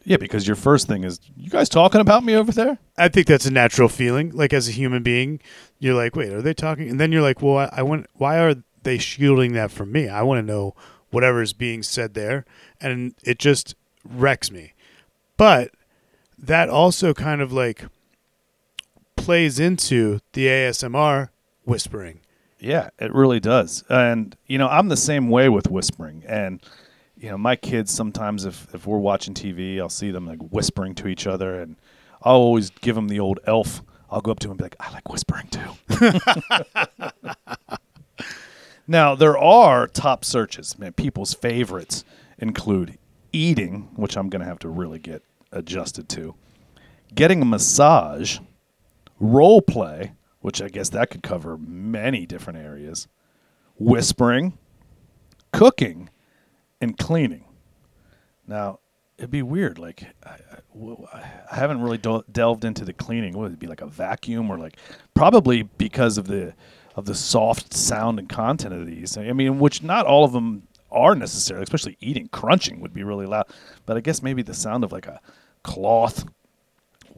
Yeah, 0.07 0.19
because 0.19 0.47
your 0.47 0.57
first 0.57 0.87
thing 0.87 1.03
is, 1.03 1.19
you 1.35 1.49
guys 1.49 1.69
talking 1.69 2.01
about 2.01 2.25
me 2.25 2.35
over 2.35 2.53
there? 2.53 2.79
I 2.99 3.09
think 3.09 3.27
that's 3.27 3.47
a 3.47 3.51
natural 3.51 3.89
feeling. 3.89 4.31
Like 4.33 4.53
as 4.53 4.69
a 4.69 4.73
human 4.73 5.03
being, 5.03 5.41
you're 5.79 5.95
like, 5.95 6.15
wait, 6.15 6.33
are 6.33 6.43
they 6.43 6.53
talking? 6.53 6.91
And 6.91 7.01
then 7.01 7.11
you're 7.11 7.23
like, 7.23 7.41
well, 7.41 7.59
I, 7.59 7.79
I 7.79 7.83
want. 7.83 8.07
Why 8.15 8.39
are 8.39 8.57
they 8.83 8.99
shielding 8.99 9.55
that 9.55 9.71
from 9.71 9.93
me? 9.93 10.09
I 10.09 10.23
want 10.23 10.39
to 10.39 10.43
know 10.43 10.75
whatever 11.11 11.41
is 11.41 11.55
being 11.55 11.83
said 11.83 12.13
there, 12.13 12.45
and 12.81 13.15
it 13.23 13.39
just 13.39 13.75
wrecks 14.05 14.51
me. 14.51 14.75
But 15.39 15.71
that 16.39 16.69
also 16.69 17.15
kind 17.15 17.41
of 17.41 17.51
like 17.51 17.87
plays 19.17 19.59
into 19.59 20.21
the 20.35 20.47
ASMR 20.47 21.31
whispering. 21.65 22.21
Yeah, 22.59 22.91
it 22.99 23.13
really 23.13 23.41
does. 23.41 23.85
And 23.89 24.37
you 24.47 24.59
know, 24.59 24.69
I'm 24.69 24.89
the 24.89 24.97
same 24.97 25.29
way 25.29 25.49
with 25.49 25.71
whispering. 25.71 26.23
And 26.27 26.63
you 27.17 27.31
know, 27.31 27.39
my 27.39 27.57
kids 27.57 27.93
sometimes 27.93 28.45
if 28.45 28.73
if 28.75 28.87
we're 28.87 28.99
watching 28.99 29.35
TV, 29.35 29.81
I'll 29.81 29.89
see 29.89 30.11
them 30.11 30.27
like 30.27 30.41
whispering 30.41 30.95
to 30.97 31.09
each 31.09 31.27
other 31.27 31.61
and 31.61 31.77
I'll 32.23 32.37
always 32.37 32.71
give 32.71 32.95
them 32.95 33.09
the 33.09 33.21
old 33.21 33.41
elf. 33.47 33.83
I'll 34.11 34.21
go 34.21 34.31
up 34.31 34.39
to 34.41 34.47
him 34.49 34.53
and 34.53 34.59
be 34.59 34.65
like, 34.65 34.77
"I 34.81 34.91
like 34.93 35.09
whispering 35.11 35.49
too." 35.49 35.71
now, 38.87 39.15
there 39.15 39.37
are 39.37 39.87
top 39.87 40.25
searches. 40.25 40.79
Man, 40.79 40.93
people's 40.93 41.35
favorites 41.35 42.05
include 42.39 42.99
eating, 43.33 43.91
which 43.97 44.17
I'm 44.17 44.29
going 44.29 44.41
to 44.41 44.47
have 44.47 44.61
to 44.61 44.69
really 44.69 44.99
get 44.99 45.23
adjusted 45.53 46.09
to. 46.11 46.35
Getting 47.15 47.43
a 47.43 47.45
massage, 47.45 48.39
role 49.21 49.61
play, 49.61 50.13
which 50.45 50.61
I 50.61 50.69
guess 50.69 50.91
that 50.91 51.09
could 51.09 51.23
cover 51.23 51.57
many 51.57 52.27
different 52.27 52.59
areas, 52.59 53.09
whispering, 53.79 54.59
cooking, 55.55 56.11
and 56.83 56.99
cleaning. 56.99 57.47
Now, 58.47 58.81
it'd 59.17 59.31
be 59.31 59.41
weird. 59.41 59.79
Like, 59.79 60.05
I 60.23 61.25
haven't 61.57 61.81
really 61.81 61.97
del- 61.97 62.27
delved 62.31 62.67
into 62.67 62.85
the 62.85 62.93
cleaning. 62.93 63.33
Would 63.39 63.53
it 63.53 63.59
be 63.59 63.67
like 63.67 63.81
a 63.81 63.87
vacuum 63.87 64.51
or 64.51 64.59
like 64.59 64.77
probably 65.15 65.63
because 65.63 66.19
of 66.19 66.27
the 66.27 66.53
of 66.95 67.07
the 67.07 67.15
soft 67.15 67.73
sound 67.73 68.19
and 68.19 68.29
content 68.29 68.75
of 68.75 68.85
these? 68.85 69.17
I 69.17 69.33
mean, 69.33 69.59
which 69.59 69.83
not 69.83 70.05
all 70.05 70.27
of 70.27 70.33
them 70.33 70.69
are 70.93 71.15
necessarily, 71.15 71.63
especially 71.63 71.97
eating. 72.03 72.29
Crunching 72.29 72.81
would 72.81 72.93
be 72.93 73.03
really 73.03 73.25
loud, 73.25 73.47
but 73.87 73.97
I 73.97 74.01
guess 74.01 74.23
maybe 74.23 74.43
the 74.43 74.53
sound 74.53 74.85
of 74.85 74.93
like 74.93 75.07
a 75.07 75.23
cloth 75.63 76.27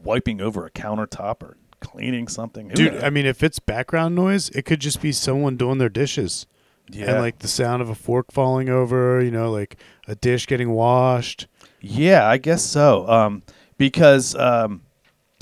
wiping 0.01 0.39
over 0.39 0.65
a 0.65 0.71
countertop 0.71 1.43
or 1.43 1.57
cleaning 1.79 2.27
something. 2.27 2.69
Who 2.69 2.75
Dude, 2.75 2.93
knows? 2.93 3.03
I 3.03 3.09
mean, 3.09 3.25
if 3.25 3.43
it's 3.43 3.59
background 3.59 4.15
noise, 4.15 4.49
it 4.49 4.63
could 4.63 4.79
just 4.79 5.01
be 5.01 5.11
someone 5.11 5.57
doing 5.57 5.77
their 5.77 5.89
dishes. 5.89 6.45
yeah, 6.89 7.11
And 7.11 7.19
like 7.19 7.39
the 7.39 7.47
sound 7.47 7.81
of 7.81 7.89
a 7.89 7.95
fork 7.95 8.31
falling 8.31 8.69
over, 8.69 9.21
you 9.21 9.31
know, 9.31 9.51
like 9.51 9.77
a 10.07 10.15
dish 10.15 10.47
getting 10.47 10.71
washed. 10.71 11.47
Yeah, 11.81 12.27
I 12.27 12.37
guess 12.37 12.63
so. 12.63 13.07
Um, 13.07 13.43
because 13.77 14.35
um, 14.35 14.81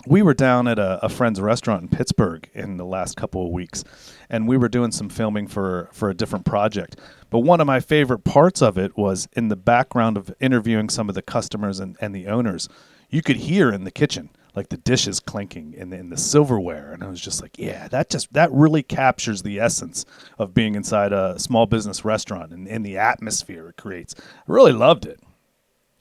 we 0.05 0.21
were 0.21 0.33
down 0.33 0.67
at 0.67 0.79
a, 0.79 1.03
a 1.03 1.09
friend's 1.09 1.41
restaurant 1.41 1.83
in 1.83 1.87
Pittsburgh 1.89 2.49
in 2.53 2.77
the 2.77 2.85
last 2.85 3.15
couple 3.15 3.45
of 3.45 3.51
weeks, 3.51 3.83
and 4.29 4.47
we 4.47 4.57
were 4.57 4.69
doing 4.69 4.91
some 4.91 5.09
filming 5.09 5.47
for 5.47 5.89
for 5.93 6.09
a 6.09 6.13
different 6.13 6.45
project. 6.45 6.97
But 7.29 7.39
one 7.39 7.59
of 7.61 7.67
my 7.67 7.79
favorite 7.79 8.23
parts 8.23 8.61
of 8.61 8.77
it 8.77 8.97
was 8.97 9.27
in 9.33 9.47
the 9.47 9.55
background 9.55 10.17
of 10.17 10.33
interviewing 10.39 10.89
some 10.89 11.09
of 11.09 11.15
the 11.15 11.21
customers 11.21 11.79
and, 11.79 11.97
and 11.99 12.13
the 12.13 12.27
owners. 12.27 12.69
You 13.09 13.21
could 13.21 13.37
hear 13.37 13.71
in 13.71 13.83
the 13.83 13.91
kitchen 13.91 14.29
like 14.55 14.69
the 14.69 14.77
dishes 14.77 15.19
clinking 15.19 15.75
and 15.77 15.91
the, 15.91 16.01
the 16.01 16.17
silverware, 16.17 16.91
and 16.93 17.03
I 17.03 17.07
was 17.07 17.21
just 17.21 17.41
like, 17.41 17.57
yeah, 17.57 17.87
that 17.89 18.09
just 18.09 18.31
that 18.33 18.51
really 18.51 18.83
captures 18.83 19.41
the 19.41 19.59
essence 19.59 20.05
of 20.39 20.53
being 20.53 20.75
inside 20.75 21.11
a 21.11 21.37
small 21.39 21.65
business 21.65 22.05
restaurant 22.05 22.51
and, 22.51 22.67
and 22.67 22.85
the 22.85 22.97
atmosphere 22.97 23.69
it 23.69 23.77
creates. 23.77 24.15
I 24.17 24.23
really 24.47 24.73
loved 24.73 25.05
it. 25.05 25.19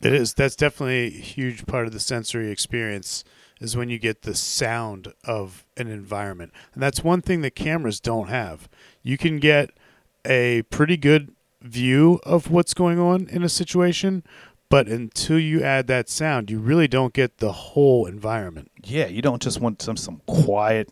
It 0.00 0.12
is. 0.12 0.34
That's 0.34 0.56
definitely 0.56 1.06
a 1.06 1.11
huge 1.11 1.66
part 1.66 1.87
of 1.87 1.92
the 1.92 2.00
sensory 2.00 2.50
experience 2.50 3.25
is 3.61 3.76
when 3.76 3.88
you 3.88 3.99
get 3.99 4.23
the 4.23 4.34
sound 4.34 5.12
of 5.25 5.64
an 5.76 5.88
environment. 5.88 6.52
And 6.75 6.82
that's 6.82 7.02
one 7.02 7.23
thing 7.23 7.40
that 7.40 7.54
cameras 7.54 8.00
don't 8.00 8.28
have. 8.28 8.68
You 9.02 9.16
can 9.16 9.38
get 9.38 9.70
a 10.25 10.62
pretty 10.62 10.96
good 10.96 11.32
view 11.62 12.20
of 12.25 12.50
what's 12.50 12.75
going 12.75 12.99
on 12.99 13.26
in 13.28 13.42
a 13.42 13.49
situation, 13.49 14.23
but 14.75 14.88
until 14.88 15.38
you 15.38 15.62
add 15.62 15.87
that 15.87 16.09
sound, 16.09 16.50
you 16.50 16.59
really 16.59 16.88
don't 16.88 17.14
get 17.14 17.38
the 17.38 17.52
whole 17.52 18.07
environment. 18.07 18.73
yeah, 18.83 19.07
you 19.07 19.23
don't 19.23 19.40
just 19.40 19.61
want 19.61 19.81
some 19.81 19.97
some 19.97 20.21
quiet 20.26 20.90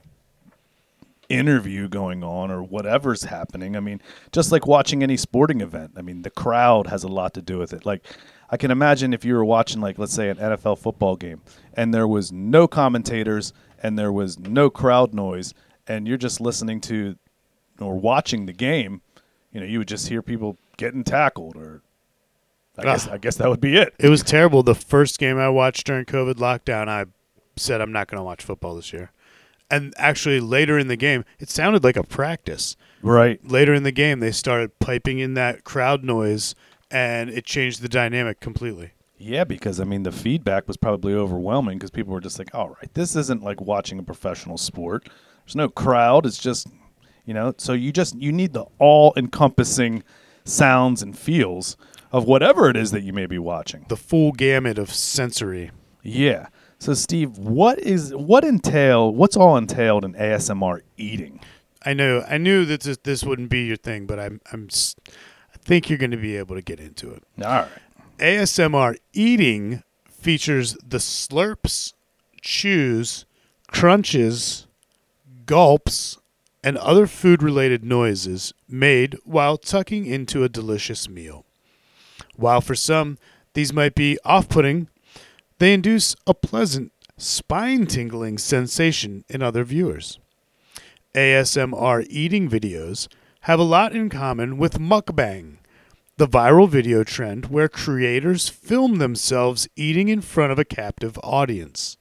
interview 1.28 1.88
going 1.88 2.22
on 2.22 2.52
or 2.52 2.62
whatever's 2.62 3.24
happening. 3.24 3.74
I 3.74 3.80
mean, 3.80 4.00
just 4.30 4.52
like 4.52 4.68
watching 4.68 5.02
any 5.02 5.16
sporting 5.16 5.62
event. 5.62 5.94
I 5.96 6.02
mean, 6.02 6.22
the 6.22 6.30
crowd 6.30 6.86
has 6.86 7.02
a 7.02 7.08
lot 7.08 7.34
to 7.34 7.42
do 7.42 7.58
with 7.58 7.72
it. 7.72 7.84
Like 7.84 8.06
I 8.50 8.56
can 8.56 8.70
imagine 8.70 9.12
if 9.12 9.24
you 9.24 9.34
were 9.34 9.44
watching 9.44 9.80
like 9.80 9.98
let's 9.98 10.14
say 10.14 10.28
an 10.28 10.36
NFL 10.36 10.78
football 10.78 11.16
game 11.16 11.42
and 11.74 11.92
there 11.92 12.06
was 12.06 12.30
no 12.30 12.68
commentators 12.68 13.52
and 13.82 13.98
there 13.98 14.12
was 14.12 14.38
no 14.38 14.70
crowd 14.70 15.12
noise 15.12 15.54
and 15.88 16.06
you're 16.06 16.16
just 16.16 16.40
listening 16.40 16.80
to 16.82 17.16
or 17.80 17.98
watching 17.98 18.46
the 18.46 18.52
game, 18.52 19.02
you 19.52 19.58
know, 19.58 19.66
you 19.66 19.78
would 19.78 19.88
just 19.88 20.08
hear 20.08 20.22
people 20.22 20.56
getting 20.76 21.02
tackled 21.02 21.56
or 21.56 21.82
I 22.78 22.82
guess. 22.82 23.08
I 23.08 23.18
guess 23.18 23.36
that 23.36 23.48
would 23.48 23.60
be 23.60 23.76
it. 23.76 23.94
It 23.98 24.08
was 24.08 24.22
terrible. 24.22 24.62
The 24.62 24.74
first 24.74 25.18
game 25.18 25.38
I 25.38 25.48
watched 25.48 25.86
during 25.86 26.04
COVID 26.04 26.34
lockdown, 26.34 26.88
I 26.88 27.06
said 27.56 27.80
I'm 27.80 27.92
not 27.92 28.08
going 28.08 28.18
to 28.18 28.24
watch 28.24 28.42
football 28.42 28.74
this 28.74 28.92
year. 28.92 29.10
And 29.70 29.94
actually, 29.96 30.40
later 30.40 30.78
in 30.78 30.88
the 30.88 30.96
game, 30.96 31.24
it 31.38 31.48
sounded 31.48 31.84
like 31.84 31.96
a 31.96 32.02
practice. 32.02 32.76
Right. 33.02 33.40
Later 33.46 33.74
in 33.74 33.82
the 33.82 33.92
game, 33.92 34.20
they 34.20 34.30
started 34.32 34.78
piping 34.78 35.18
in 35.18 35.34
that 35.34 35.64
crowd 35.64 36.04
noise, 36.04 36.54
and 36.90 37.30
it 37.30 37.44
changed 37.44 37.82
the 37.82 37.88
dynamic 37.88 38.40
completely. 38.40 38.92
Yeah, 39.18 39.44
because 39.44 39.80
I 39.80 39.84
mean 39.84 40.02
the 40.02 40.12
feedback 40.12 40.66
was 40.66 40.76
probably 40.76 41.14
overwhelming 41.14 41.78
because 41.78 41.90
people 41.90 42.12
were 42.12 42.20
just 42.20 42.38
like, 42.38 42.52
"All 42.54 42.70
right, 42.70 42.92
this 42.94 43.14
isn't 43.14 43.42
like 43.42 43.60
watching 43.60 43.98
a 43.98 44.02
professional 44.02 44.58
sport. 44.58 45.08
There's 45.44 45.56
no 45.56 45.68
crowd. 45.68 46.26
It's 46.26 46.38
just, 46.38 46.66
you 47.24 47.32
know, 47.32 47.54
so 47.56 47.72
you 47.72 47.92
just 47.92 48.16
you 48.16 48.32
need 48.32 48.52
the 48.52 48.66
all-encompassing 48.78 50.02
sounds 50.44 51.02
and 51.02 51.16
feels 51.16 51.76
of 52.12 52.24
whatever 52.24 52.70
it 52.70 52.76
is 52.76 52.92
that 52.92 53.02
you 53.02 53.12
may 53.12 53.26
be 53.26 53.38
watching." 53.38 53.86
The 53.88 53.96
full 53.96 54.32
gamut 54.32 54.78
of 54.78 54.92
sensory. 54.92 55.70
Yeah. 56.02 56.46
So 56.78 56.94
Steve, 56.94 57.38
what 57.38 57.78
is 57.78 58.14
what 58.14 58.44
entail 58.44 59.12
what's 59.12 59.36
all 59.36 59.56
entailed 59.56 60.04
in 60.04 60.14
ASMR 60.14 60.80
eating? 60.96 61.40
I 61.84 61.94
know. 61.94 62.24
I 62.28 62.38
knew 62.38 62.64
that 62.64 62.82
this, 62.82 62.98
this 62.98 63.24
wouldn't 63.24 63.50
be 63.50 63.64
your 63.64 63.76
thing, 63.76 64.06
but 64.06 64.18
I'm. 64.18 64.40
I'm. 64.52 64.68
I 65.54 65.58
think 65.64 65.88
you're 65.88 65.98
going 65.98 66.10
to 66.10 66.16
be 66.16 66.36
able 66.36 66.56
to 66.56 66.62
get 66.62 66.80
into 66.80 67.10
it. 67.10 67.22
All 67.38 67.50
right. 67.50 67.68
ASMR 68.18 68.96
eating 69.12 69.82
features 70.08 70.76
the 70.84 70.98
slurps, 70.98 71.92
chews, 72.40 73.26
crunches, 73.68 74.66
gulps, 75.46 76.18
and 76.62 76.76
other 76.78 77.06
food 77.06 77.42
related 77.42 77.84
noises 77.84 78.52
made 78.68 79.16
while 79.24 79.56
tucking 79.56 80.06
into 80.06 80.44
a 80.44 80.48
delicious 80.48 81.08
meal. 81.08 81.44
While 82.36 82.60
for 82.60 82.74
some 82.74 83.18
these 83.54 83.72
might 83.72 83.94
be 83.94 84.18
off 84.24 84.48
putting, 84.48 84.88
they 85.58 85.74
induce 85.74 86.16
a 86.26 86.34
pleasant, 86.34 86.92
spine 87.16 87.86
tingling 87.86 88.38
sensation 88.38 89.24
in 89.28 89.42
other 89.42 89.64
viewers. 89.64 90.18
ASMR 91.14 92.06
eating 92.08 92.48
videos 92.48 93.08
have 93.42 93.58
a 93.58 93.64
lot 93.64 93.94
in 93.94 94.08
common 94.08 94.56
with 94.56 94.78
mukbang, 94.78 95.58
the 96.16 96.28
viral 96.28 96.68
video 96.68 97.04
trend 97.04 97.46
where 97.46 97.68
creators 97.68 98.48
film 98.48 98.96
themselves 98.96 99.68
eating 99.76 100.08
in 100.08 100.20
front 100.20 100.52
of 100.52 100.58
a 100.58 100.64
captive 100.64 101.18
audience. 101.22 101.96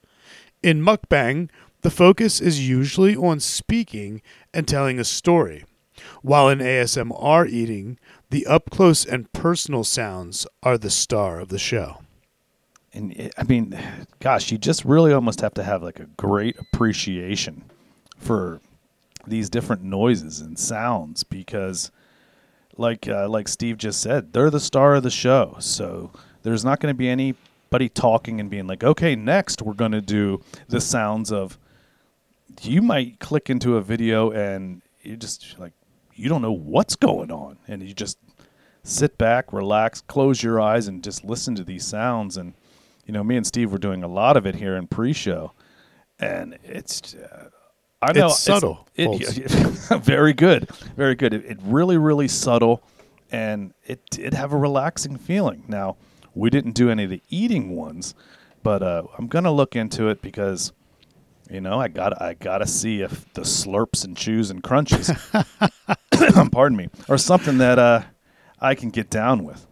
In 0.62 0.82
mukbang, 0.82 1.50
the 1.82 1.90
focus 1.90 2.40
is 2.40 2.68
usually 2.68 3.16
on 3.16 3.40
speaking 3.40 4.22
and 4.54 4.66
telling 4.66 4.98
a 4.98 5.04
story, 5.04 5.64
While 6.22 6.48
in 6.48 6.60
ASMR 6.60 7.48
eating, 7.48 7.98
the 8.32 8.46
up 8.46 8.70
close 8.70 9.04
and 9.04 9.30
personal 9.34 9.84
sounds 9.84 10.46
are 10.62 10.78
the 10.78 10.88
star 10.88 11.38
of 11.38 11.50
the 11.50 11.58
show. 11.58 11.98
and 12.94 13.12
it, 13.12 13.34
I 13.36 13.42
mean, 13.42 13.78
gosh, 14.20 14.50
you 14.50 14.56
just 14.56 14.86
really 14.86 15.12
almost 15.12 15.42
have 15.42 15.52
to 15.54 15.62
have 15.62 15.82
like 15.82 16.00
a 16.00 16.06
great 16.16 16.58
appreciation 16.58 17.62
for 18.16 18.62
these 19.26 19.50
different 19.50 19.82
noises 19.82 20.40
and 20.40 20.58
sounds 20.58 21.24
because, 21.24 21.90
like 22.78 23.06
uh, 23.06 23.28
like 23.28 23.48
Steve 23.48 23.76
just 23.76 24.00
said, 24.00 24.32
they're 24.32 24.50
the 24.50 24.60
star 24.60 24.94
of 24.94 25.02
the 25.02 25.10
show. 25.10 25.56
So 25.60 26.10
there's 26.42 26.64
not 26.64 26.80
going 26.80 26.92
to 26.92 26.98
be 26.98 27.10
anybody 27.10 27.90
talking 27.90 28.40
and 28.40 28.48
being 28.48 28.66
like, 28.66 28.82
okay, 28.82 29.14
next 29.14 29.60
we're 29.60 29.74
going 29.74 29.92
to 29.92 30.00
do 30.00 30.40
the 30.68 30.80
sounds 30.80 31.30
of. 31.30 31.58
You 32.62 32.80
might 32.80 33.18
click 33.18 33.50
into 33.50 33.76
a 33.76 33.82
video 33.82 34.30
and 34.30 34.80
you 35.02 35.16
just 35.16 35.58
like 35.58 35.72
you 36.14 36.28
don't 36.28 36.42
know 36.42 36.52
what's 36.52 36.96
going 36.96 37.30
on, 37.30 37.58
and 37.68 37.82
you 37.82 37.94
just 37.94 38.18
sit 38.84 39.16
back, 39.18 39.52
relax, 39.52 40.00
close 40.02 40.42
your 40.42 40.60
eyes, 40.60 40.88
and 40.88 41.02
just 41.02 41.24
listen 41.24 41.54
to 41.54 41.64
these 41.64 41.84
sounds. 41.84 42.36
And 42.36 42.54
you 43.06 43.12
know, 43.12 43.24
me 43.24 43.36
and 43.36 43.46
Steve 43.46 43.72
were 43.72 43.78
doing 43.78 44.02
a 44.02 44.08
lot 44.08 44.36
of 44.36 44.46
it 44.46 44.54
here 44.56 44.76
in 44.76 44.86
pre-show, 44.86 45.52
and 46.18 46.58
it's. 46.64 47.14
Uh, 47.14 47.48
I 48.04 48.12
know 48.12 48.26
It's 48.26 48.40
subtle, 48.40 48.88
It, 48.96 49.48
very 50.02 50.32
good, 50.32 50.68
very 50.96 51.14
good. 51.14 51.32
It, 51.32 51.44
it 51.44 51.58
really, 51.62 51.96
really 51.96 52.26
subtle, 52.26 52.82
and 53.30 53.72
it 53.86 54.00
did 54.10 54.34
have 54.34 54.52
a 54.52 54.56
relaxing 54.56 55.16
feeling. 55.16 55.62
Now, 55.68 55.96
we 56.34 56.50
didn't 56.50 56.72
do 56.72 56.90
any 56.90 57.04
of 57.04 57.10
the 57.10 57.22
eating 57.28 57.76
ones, 57.76 58.16
but 58.64 58.82
uh, 58.82 59.04
I'm 59.16 59.28
gonna 59.28 59.52
look 59.52 59.76
into 59.76 60.08
it 60.08 60.20
because, 60.20 60.72
you 61.48 61.60
know, 61.60 61.78
I 61.80 61.86
got 61.86 62.20
I 62.20 62.34
gotta 62.34 62.66
see 62.66 63.02
if 63.02 63.32
the 63.34 63.42
slurps 63.42 64.04
and 64.04 64.16
chews 64.16 64.50
and 64.50 64.64
crunches, 64.64 65.10
pardon 66.52 66.76
me, 66.76 66.88
or 67.08 67.18
something 67.18 67.58
that 67.58 67.78
uh, 67.78 68.02
I 68.60 68.74
can 68.74 68.90
get 68.90 69.10
down 69.10 69.44
with. 69.44 69.66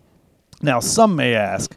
Now, 0.62 0.80
some 0.80 1.16
may 1.16 1.34
ask, 1.34 1.76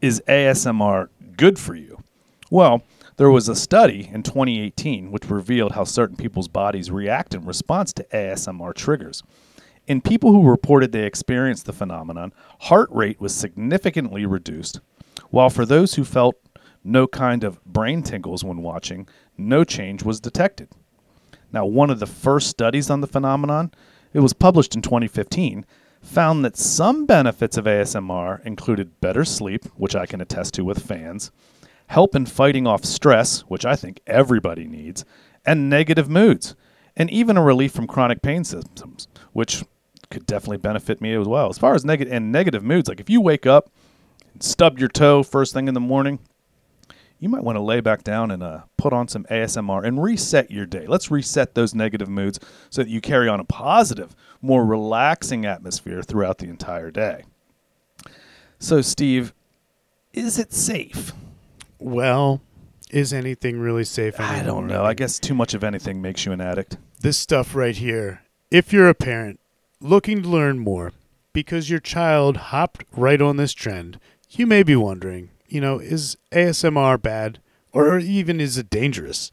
is 0.00 0.22
ASMR 0.28 1.08
good 1.36 1.58
for 1.58 1.74
you? 1.74 2.02
Well, 2.50 2.82
there 3.16 3.30
was 3.30 3.48
a 3.48 3.56
study 3.56 4.08
in 4.12 4.22
2018 4.22 5.10
which 5.10 5.28
revealed 5.28 5.72
how 5.72 5.84
certain 5.84 6.16
people's 6.16 6.48
bodies 6.48 6.90
react 6.90 7.34
in 7.34 7.44
response 7.44 7.92
to 7.94 8.06
ASMR 8.12 8.74
triggers. 8.74 9.22
In 9.86 10.00
people 10.00 10.32
who 10.32 10.48
reported 10.48 10.92
they 10.92 11.04
experienced 11.04 11.66
the 11.66 11.72
phenomenon, 11.72 12.32
heart 12.60 12.88
rate 12.92 13.20
was 13.20 13.34
significantly 13.34 14.26
reduced, 14.26 14.80
while 15.30 15.50
for 15.50 15.66
those 15.66 15.94
who 15.94 16.04
felt 16.04 16.36
no 16.84 17.06
kind 17.06 17.42
of 17.42 17.62
brain 17.64 18.02
tingles 18.02 18.44
when 18.44 18.62
watching, 18.62 19.08
no 19.36 19.64
change 19.64 20.02
was 20.02 20.20
detected. 20.20 20.68
Now, 21.52 21.64
one 21.64 21.90
of 21.90 22.00
the 22.00 22.06
first 22.06 22.48
studies 22.48 22.90
on 22.90 23.00
the 23.00 23.06
phenomenon, 23.06 23.72
it 24.12 24.20
was 24.20 24.32
published 24.32 24.74
in 24.74 24.82
2015, 24.82 25.64
found 26.00 26.44
that 26.44 26.56
some 26.56 27.06
benefits 27.06 27.56
of 27.56 27.64
ASMR 27.64 28.44
included 28.44 29.00
better 29.00 29.24
sleep, 29.24 29.64
which 29.76 29.96
I 29.96 30.06
can 30.06 30.20
attest 30.20 30.54
to 30.54 30.64
with 30.64 30.86
fans, 30.86 31.30
help 31.88 32.14
in 32.14 32.26
fighting 32.26 32.66
off 32.66 32.84
stress, 32.84 33.40
which 33.42 33.66
I 33.66 33.76
think 33.76 34.00
everybody 34.06 34.66
needs, 34.66 35.04
and 35.44 35.68
negative 35.68 36.08
moods, 36.08 36.54
and 36.96 37.10
even 37.10 37.36
a 37.36 37.42
relief 37.42 37.72
from 37.72 37.86
chronic 37.86 38.22
pain 38.22 38.44
symptoms, 38.44 39.08
which 39.32 39.64
could 40.10 40.26
definitely 40.26 40.58
benefit 40.58 41.00
me 41.00 41.14
as 41.14 41.26
well. 41.26 41.48
As 41.48 41.58
far 41.58 41.74
as 41.74 41.84
negative 41.84 42.12
and 42.12 42.32
negative 42.32 42.62
moods, 42.62 42.88
like 42.88 43.00
if 43.00 43.10
you 43.10 43.20
wake 43.20 43.46
up, 43.46 43.70
and 44.32 44.42
stub 44.42 44.78
your 44.78 44.88
toe 44.88 45.22
first 45.22 45.52
thing 45.52 45.68
in 45.68 45.74
the 45.74 45.80
morning, 45.80 46.18
you 47.18 47.28
might 47.28 47.42
want 47.42 47.56
to 47.56 47.62
lay 47.62 47.80
back 47.80 48.04
down 48.04 48.30
and 48.30 48.42
uh, 48.42 48.60
put 48.76 48.92
on 48.92 49.08
some 49.08 49.24
ASMR 49.24 49.84
and 49.84 50.02
reset 50.02 50.50
your 50.50 50.66
day. 50.66 50.86
Let's 50.86 51.10
reset 51.10 51.54
those 51.54 51.74
negative 51.74 52.08
moods 52.08 52.38
so 52.70 52.82
that 52.82 52.88
you 52.88 53.00
carry 53.00 53.28
on 53.28 53.40
a 53.40 53.44
positive, 53.44 54.14
more 54.40 54.64
relaxing 54.64 55.44
atmosphere 55.44 56.02
throughout 56.02 56.38
the 56.38 56.46
entire 56.46 56.90
day. 56.90 57.24
So, 58.58 58.80
Steve, 58.80 59.32
is 60.12 60.38
it 60.38 60.52
safe? 60.52 61.12
Well, 61.78 62.40
is 62.90 63.12
anything 63.12 63.58
really 63.58 63.84
safe? 63.84 64.18
I 64.18 64.42
don't 64.42 64.66
know. 64.66 64.84
I 64.84 64.94
guess 64.94 65.18
too 65.18 65.34
much 65.34 65.54
of 65.54 65.62
anything 65.62 66.00
makes 66.00 66.24
you 66.24 66.32
an 66.32 66.40
addict. 66.40 66.76
this 67.00 67.18
stuff 67.18 67.54
right 67.54 67.76
here. 67.76 68.22
If 68.50 68.72
you're 68.72 68.88
a 68.88 68.94
parent 68.94 69.40
looking 69.80 70.22
to 70.22 70.28
learn 70.28 70.58
more 70.58 70.92
because 71.32 71.70
your 71.70 71.80
child 71.80 72.36
hopped 72.36 72.84
right 72.96 73.20
on 73.20 73.36
this 73.36 73.52
trend, 73.52 74.00
you 74.30 74.46
may 74.46 74.62
be 74.62 74.74
wondering, 74.74 75.30
you 75.48 75.60
know, 75.60 75.78
is 75.78 76.16
ASMR 76.32 77.00
bad 77.00 77.40
or 77.72 77.98
even 77.98 78.40
is 78.40 78.58
it 78.58 78.70
dangerous? 78.70 79.30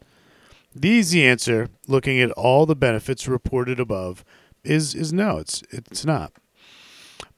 The 0.74 0.88
easy 0.88 1.24
answer, 1.24 1.68
looking 1.86 2.20
at 2.20 2.30
all 2.32 2.66
the 2.66 2.76
benefits 2.76 3.26
reported 3.26 3.80
above, 3.80 4.24
is 4.62 4.94
is 4.94 5.12
no, 5.12 5.38
it's 5.38 5.62
it's 5.70 6.04
not. 6.04 6.32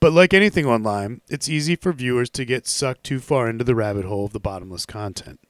But 0.01 0.13
like 0.13 0.33
anything 0.33 0.67
online, 0.67 1.21
it's 1.29 1.49
easy 1.49 1.77
for 1.77 1.93
viewers 1.93 2.31
to 2.31 2.45
get 2.45 2.67
sucked 2.67 3.05
too 3.05 3.21
far 3.21 3.49
into 3.49 3.65
the 3.65 3.75
rabbit 3.75 4.05
hole 4.05 4.25
of 4.25 4.33
the 4.33 4.41
bottomless 4.41 4.87
content. 4.87 5.41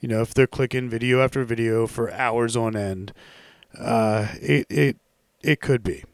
You 0.00 0.08
know, 0.08 0.22
if 0.22 0.34
they're 0.34 0.46
clicking 0.46 0.88
video 0.88 1.22
after 1.22 1.44
video 1.44 1.86
for 1.86 2.10
hours 2.12 2.56
on 2.56 2.76
end, 2.76 3.12
uh, 3.78 4.28
it 4.40 4.66
it 4.68 4.96
it 5.42 5.60
could 5.60 5.82
be 5.82 6.04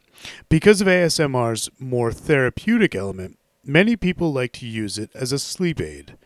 because 0.49 0.81
of 0.81 0.87
ASMR's 0.87 1.69
more 1.79 2.11
therapeutic 2.11 2.95
element. 2.95 3.37
Many 3.63 3.95
people 3.95 4.31
like 4.31 4.53
to 4.53 4.65
use 4.65 4.97
it 4.97 5.11
as 5.13 5.31
a 5.33 5.39
sleep 5.39 5.81
aid, 5.81 6.17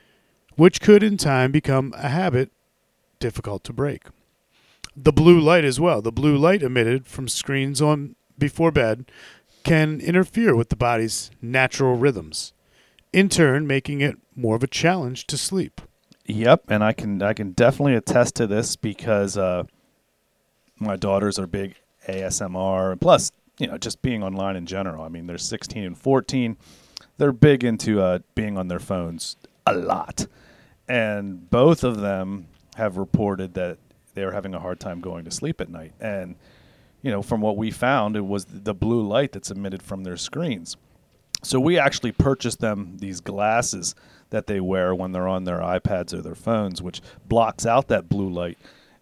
which 0.56 0.82
could 0.82 1.04
in 1.04 1.18
time 1.18 1.52
become 1.52 1.94
a 1.98 2.10
habit 2.10 2.52
difficult 3.20 3.64
to 3.64 3.74
break. 3.74 4.04
The 4.96 5.14
blue 5.14 5.40
light 5.40 5.64
as 5.64 5.80
well. 5.80 6.02
The 6.02 6.12
blue 6.12 6.38
light 6.38 6.62
emitted 6.62 7.08
from 7.08 7.28
screens 7.28 7.82
on 7.82 8.16
before 8.38 8.72
bed 8.72 9.06
can 9.64 10.02
interfere 10.02 10.56
with 10.56 10.70
the 10.70 10.76
body's 10.76 11.32
natural 11.42 11.96
rhythms, 11.96 12.54
in 13.14 13.30
turn 13.30 13.68
making 13.68 14.02
it 14.02 14.18
more 14.36 14.56
of 14.56 14.64
a 14.64 14.68
challenge 14.68 15.28
to 15.28 15.38
sleep. 15.38 15.82
Yep, 16.26 16.66
and 16.70 16.84
I 16.84 16.94
can 16.94 17.22
I 17.22 17.34
can 17.34 17.52
definitely 17.52 17.96
attest 17.96 18.36
to 18.36 18.48
this 18.48 18.76
because 18.76 19.38
uh, 19.38 19.64
my 20.80 20.96
daughters 20.96 21.38
are 21.40 21.48
big 21.48 21.76
ASMR, 22.08 23.00
plus, 23.00 23.32
you 23.58 23.68
know, 23.68 23.78
just 23.78 24.02
being 24.02 24.24
online 24.24 24.56
in 24.56 24.66
general. 24.66 25.04
I 25.04 25.10
mean, 25.10 25.28
they're 25.28 25.38
16 25.38 25.84
and 25.84 25.98
14. 25.98 26.58
They're 27.18 27.32
big 27.32 27.64
into 27.64 28.02
uh, 28.02 28.20
being 28.34 28.58
on 28.58 28.68
their 28.68 28.80
phones 28.80 29.36
a 29.66 29.74
lot, 29.74 30.28
and 30.88 31.50
both 31.50 31.84
of 31.84 32.02
them 32.02 32.48
have 32.76 32.98
reported 32.98 33.54
that 33.56 33.78
they're 34.13 34.32
having 34.32 34.54
a 34.54 34.60
hard 34.60 34.80
time 34.80 35.00
going 35.00 35.26
to 35.26 35.32
sleep 35.32 35.62
at 35.62 35.70
night. 35.70 35.94
And 36.00 36.36
you 37.02 37.12
know, 37.12 37.22
from 37.22 37.41
what 37.41 37.58
we 37.58 37.72
found, 37.72 38.15
it 38.15 38.26
was 38.26 38.46
the 38.46 38.74
blue 38.74 39.02
light 39.02 39.32
that's 39.32 39.52
emitted 39.52 39.82
from 39.82 40.04
their 40.04 40.17
screens. 40.17 40.78
So 41.44 41.60
we 41.60 41.80
actually 41.80 42.12
purchased 42.12 42.60
them 42.60 42.98
these 43.00 43.20
glasses 43.20 43.96
that 44.30 44.46
they 44.46 44.60
wear 44.60 44.94
when 44.94 45.12
they're 45.12 45.28
on 45.28 45.44
their 45.44 45.60
iPads 45.60 46.13
or 46.13 46.22
their 46.22 46.36
phones, 46.36 46.82
which 46.82 47.02
blocks 47.28 47.65
out 47.65 47.88
that 47.88 48.08
blue 48.08 48.30
light. 48.30 48.60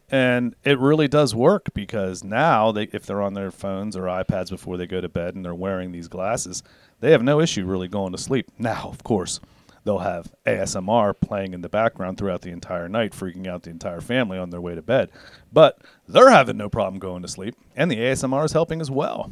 And 0.10 0.56
it 0.64 0.80
really 0.80 1.08
does 1.08 1.36
work 1.36 1.74
because 1.74 2.24
now 2.24 2.72
they 2.72 2.84
if 2.84 3.06
they're 3.06 3.22
on 3.22 3.34
their 3.34 3.52
phones 3.52 3.96
or 3.96 4.04
iPads 4.04 4.50
before 4.50 4.78
they 4.78 4.88
go 4.88 5.02
to 5.02 5.10
bed 5.10 5.36
and 5.36 5.46
they're 5.46 5.54
wearing 5.54 5.92
these 5.92 6.08
glasses, 6.08 6.64
they 7.00 7.12
have 7.12 7.22
no 7.22 7.40
issue 7.40 7.66
really 7.66 7.88
going 7.88 8.14
to 8.14 8.18
sleep. 8.18 8.48
Now, 8.58 8.90
of 8.90 9.04
course, 9.04 9.40
they'll 9.84 10.00
have 10.00 10.34
ASMR 10.46 11.14
playing 11.20 11.54
in 11.54 11.62
the 11.62 11.70
background 11.70 12.18
throughout 12.18 12.42
the 12.42 12.52
entire 12.52 12.90
night, 12.90 13.12
freaking 13.12 13.48
out 13.48 13.64
the 13.64 13.70
entire 13.70 14.02
family 14.02 14.38
on 14.38 14.50
their 14.50 14.62
way 14.62 14.76
to 14.76 14.82
bed. 14.82 15.10
But 15.52 15.80
they're 16.08 16.30
having 16.30 16.58
no 16.58 16.70
problem 16.70 17.00
going 17.00 17.22
to 17.22 17.28
sleep, 17.28 17.56
and 17.76 17.90
the 17.90 17.98
ASMR 17.98 18.46
is 18.46 18.54
helping 18.54 18.82
as 18.82 18.92
well. 18.92 19.32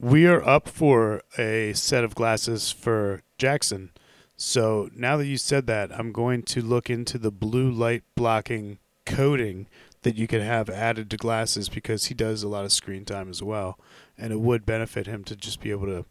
We 0.00 0.26
are 0.26 0.46
up 0.46 0.68
for 0.68 1.22
a 1.36 1.72
set 1.72 2.04
of 2.04 2.14
glasses 2.14 2.70
for 2.70 3.22
Jackson. 3.36 3.90
So 4.36 4.88
now 4.94 5.16
that 5.16 5.26
you 5.26 5.36
said 5.36 5.66
that, 5.66 5.90
I'm 5.92 6.12
going 6.12 6.44
to 6.44 6.62
look 6.62 6.88
into 6.88 7.18
the 7.18 7.32
blue 7.32 7.70
light 7.70 8.04
blocking 8.14 8.78
coating 9.04 9.66
that 10.02 10.14
you 10.14 10.28
can 10.28 10.40
have 10.40 10.70
added 10.70 11.10
to 11.10 11.16
glasses 11.16 11.68
because 11.68 12.04
he 12.04 12.14
does 12.14 12.42
a 12.42 12.48
lot 12.48 12.64
of 12.64 12.72
screen 12.72 13.04
time 13.04 13.28
as 13.28 13.42
well. 13.42 13.78
And 14.16 14.32
it 14.32 14.40
would 14.40 14.64
benefit 14.64 15.06
him 15.06 15.24
to 15.24 15.34
just 15.34 15.60
be 15.60 15.70
able 15.70 15.86
to 15.86 16.04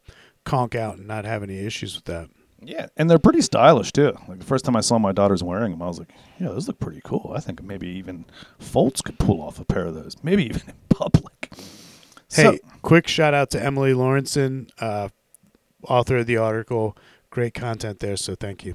conk 0.44 0.76
out 0.76 0.98
and 0.98 1.08
not 1.08 1.26
have 1.26 1.44
any 1.44 1.60
issues 1.60 1.96
with 1.96 2.06
that. 2.06 2.30
Yeah, 2.62 2.88
and 2.98 3.10
they're 3.10 3.20
pretty 3.20 3.42
stylish 3.42 3.92
too. 3.92 4.18
Like 4.28 4.40
the 4.40 4.46
first 4.46 4.66
time 4.66 4.76
I 4.76 4.82
saw 4.82 4.98
my 4.98 5.12
daughters 5.12 5.44
wearing 5.44 5.72
them, 5.72 5.82
I 5.82 5.88
was 5.88 6.00
like, 6.00 6.12
"Yeah, 6.40 6.48
those 6.48 6.68
look 6.68 6.80
pretty 6.80 7.02
cool." 7.04 7.34
I 7.36 7.40
think 7.40 7.62
maybe 7.62 7.88
even 7.88 8.26
Foltz 8.60 9.04
could 9.04 9.20
pull 9.20 9.42
off 9.42 9.60
a 9.60 9.66
pair 9.66 9.86
of 9.86 9.94
those, 9.96 10.16
maybe 10.24 10.46
even 10.46 10.62
in 10.68 10.74
public. 10.90 11.50
Hey, 12.32 12.44
So- 12.44 12.58
quick 12.82 13.08
shout 13.08 13.34
out 13.34 13.52
to 13.52 13.64
Emily 13.64 13.94
Lawrenson, 13.94 14.70
uh, 14.80 15.10
author 15.84 16.18
of 16.18 16.26
the 16.26 16.38
article. 16.38 16.98
Great 17.30 17.54
content 17.54 18.00
there, 18.00 18.18
so 18.18 18.34
thank 18.36 18.66
you. 18.66 18.74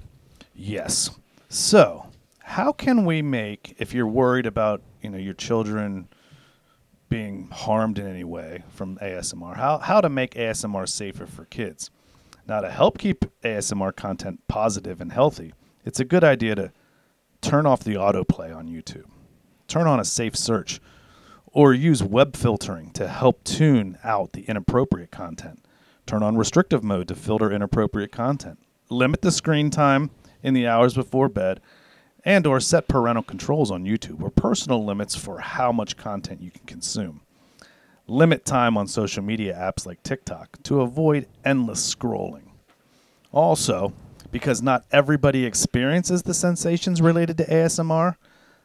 Yes. 0.55 1.11
So, 1.49 2.07
how 2.38 2.73
can 2.73 3.05
we 3.05 3.21
make 3.21 3.75
if 3.79 3.92
you're 3.92 4.07
worried 4.07 4.47
about 4.47 4.81
you 5.03 5.11
know 5.11 5.18
your 5.18 5.35
children 5.35 6.09
being 7.09 7.49
harmed 7.51 7.99
in 7.99 8.07
any 8.07 8.25
way 8.25 8.62
from 8.71 8.97
ASMR? 8.99 9.57
How 9.57 9.79
how 9.79 10.01
to 10.01 10.09
make 10.09 10.35
ASMR 10.35 10.88
safer 10.88 11.27
for 11.27 11.45
kids? 11.47 11.90
Now, 12.46 12.61
to 12.61 12.70
help 12.70 12.98
keep 12.98 13.24
ASMR 13.42 13.94
content 13.94 14.40
positive 14.48 15.00
and 15.00 15.12
healthy, 15.12 15.52
it's 15.85 16.00
a 16.00 16.05
good 16.05 16.24
idea 16.24 16.55
to 16.57 16.72
turn 17.40 17.66
off 17.66 17.85
the 17.85 17.94
autoplay 17.94 18.55
on 18.55 18.68
YouTube. 18.68 19.07
Turn 19.68 19.87
on 19.87 20.00
a 20.00 20.05
safe 20.05 20.37
search, 20.37 20.81
or 21.46 21.72
use 21.72 22.02
web 22.02 22.37
filtering 22.37 22.90
to 22.92 23.09
help 23.09 23.44
tune 23.44 23.98
out 24.02 24.33
the 24.33 24.42
inappropriate 24.42 25.11
content. 25.11 25.64
Turn 26.07 26.22
on 26.22 26.37
restrictive 26.37 26.83
mode 26.83 27.09
to 27.09 27.14
filter 27.14 27.50
inappropriate 27.50 28.12
content. 28.12 28.59
Limit 28.88 29.22
the 29.22 29.31
screen 29.31 29.70
time 29.70 30.11
in 30.42 30.55
the 30.55 30.66
hours 30.66 30.94
before 30.94 31.28
bed 31.28 31.61
and 32.24 32.46
or 32.46 32.61
set 32.61 32.88
parental 32.88 33.22
controls 33.22 33.70
on 33.70 33.85
YouTube 33.85 34.22
or 34.22 34.31
personal 34.31 34.85
limits 34.85 35.14
for 35.14 35.38
how 35.38 35.72
much 35.72 35.96
content 35.96 36.42
you 36.42 36.50
can 36.50 36.64
consume. 36.66 37.20
Limit 38.12 38.44
time 38.44 38.77
on 38.77 38.87
social 38.87 39.22
media 39.22 39.55
apps 39.55 39.87
like 39.87 40.03
TikTok 40.03 40.62
to 40.64 40.83
avoid 40.83 41.27
endless 41.46 41.94
scrolling. 41.94 42.42
Also, 43.33 43.94
because 44.31 44.61
not 44.61 44.85
everybody 44.92 45.46
experiences 45.46 46.22
the 46.22 46.35
sensations 46.35 47.01
related 47.01 47.38
to 47.38 47.46
ASMR, 47.46 48.16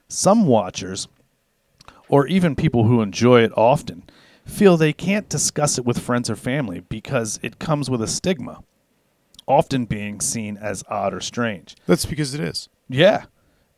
some 0.09 0.47
watchers, 0.47 1.07
or 2.09 2.27
even 2.27 2.57
people 2.57 2.83
who 2.83 3.01
enjoy 3.01 3.41
it 3.41 3.53
often, 3.55 4.03
feel 4.43 4.75
they 4.75 4.91
can't 4.91 5.29
discuss 5.29 5.77
it 5.77 5.85
with 5.85 5.97
friends 5.97 6.29
or 6.29 6.35
family 6.35 6.81
because 6.81 7.39
it 7.41 7.57
comes 7.57 7.89
with 7.89 8.01
a 8.01 8.07
stigma, 8.07 8.61
often 9.47 9.85
being 9.85 10.19
seen 10.19 10.57
as 10.57 10.83
odd 10.89 11.13
or 11.13 11.21
strange. 11.21 11.73
That's 11.85 12.05
because 12.05 12.33
it 12.33 12.41
is. 12.41 12.67
Yeah. 12.89 13.23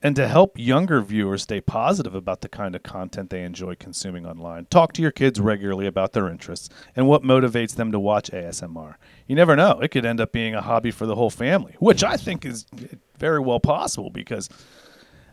And 0.01 0.15
to 0.15 0.29
help 0.29 0.57
younger 0.57 1.01
viewers 1.01 1.43
stay 1.43 1.59
positive 1.59 2.15
about 2.15 2.39
the 2.39 2.47
kind 2.47 2.73
of 2.73 2.83
content 2.83 3.29
they 3.29 3.43
enjoy 3.43 3.75
consuming 3.75 4.25
online, 4.25 4.65
talk 4.69 4.93
to 4.93 5.01
your 5.01 5.11
kids 5.11 5.41
regularly 5.41 5.87
about 5.87 6.13
their 6.13 6.29
interests 6.29 6.69
and 6.95 7.07
what 7.07 7.23
motivates 7.23 7.75
them 7.75 7.91
to 7.91 7.99
watch 7.99 8.31
ASMR. 8.31 8.95
You 9.27 9.35
never 9.35 9.57
know, 9.57 9.79
it 9.81 9.89
could 9.89 10.05
end 10.05 10.21
up 10.21 10.31
being 10.31 10.55
a 10.55 10.61
hobby 10.61 10.91
for 10.91 11.05
the 11.05 11.15
whole 11.15 11.29
family, 11.29 11.75
which 11.79 12.01
I 12.01 12.15
think 12.15 12.45
is 12.45 12.65
very 13.17 13.41
well 13.41 13.59
possible 13.59 14.09
because, 14.09 14.47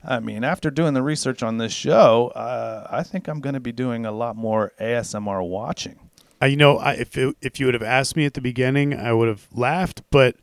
I 0.02 0.18
mean, 0.18 0.42
after 0.42 0.72
doing 0.72 0.94
the 0.94 1.02
research 1.02 1.44
on 1.44 1.58
this 1.58 1.72
show, 1.72 2.32
uh, 2.34 2.88
I 2.90 3.04
think 3.04 3.28
I'm 3.28 3.40
going 3.40 3.54
to 3.54 3.60
be 3.60 3.72
doing 3.72 4.04
a 4.04 4.12
lot 4.12 4.34
more 4.34 4.72
ASMR 4.80 5.48
watching. 5.48 6.10
I, 6.40 6.46
you 6.46 6.56
know, 6.56 6.78
I, 6.78 6.94
if 6.94 7.16
it, 7.16 7.36
if 7.40 7.60
you 7.60 7.66
would 7.66 7.74
have 7.74 7.82
asked 7.82 8.16
me 8.16 8.26
at 8.26 8.34
the 8.34 8.40
beginning, 8.40 8.94
I 8.94 9.12
would 9.12 9.28
have 9.28 9.46
laughed. 9.52 10.02
But 10.10 10.36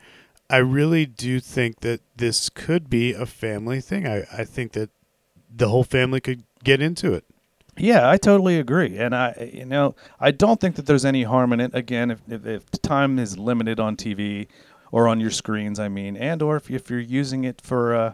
I 0.54 0.58
really 0.58 1.08
do 1.08 1.40
think 1.40 1.80
that 1.80 2.02
this 2.16 2.48
could 2.48 2.88
be 2.88 3.12
a 3.12 3.26
family 3.26 3.82
thing. 3.82 4.06
I, 4.08 4.24
I 4.32 4.44
think 4.44 4.74
that 4.74 4.92
the 5.50 5.68
whole 5.70 5.84
family 5.84 6.22
could 6.22 6.44
get 6.64 6.80
into 6.80 7.12
it. 7.12 7.26
Yeah, 7.76 8.08
I 8.08 8.18
totally 8.18 8.60
agree, 8.60 9.00
and 9.00 9.16
I, 9.16 9.50
you 9.52 9.66
know, 9.66 9.96
I 10.20 10.30
don't 10.30 10.62
think 10.62 10.76
that 10.76 10.86
there's 10.86 11.06
any 11.06 11.24
harm 11.24 11.54
in 11.54 11.60
it. 11.60 11.74
Again, 11.74 12.12
if 12.12 12.22
if, 12.30 12.46
if 12.46 12.70
time 12.84 13.18
is 13.18 13.36
limited 13.36 13.80
on 13.80 13.98
TV 13.98 14.48
or 14.92 15.08
on 15.08 15.20
your 15.20 15.32
screens, 15.32 15.80
I 15.80 15.88
mean, 15.88 16.16
and 16.16 16.40
or 16.44 16.56
if 16.58 16.70
if 16.70 16.88
you're 16.88 17.00
using 17.00 17.46
it 17.46 17.60
for, 17.60 17.96
uh, 17.96 18.14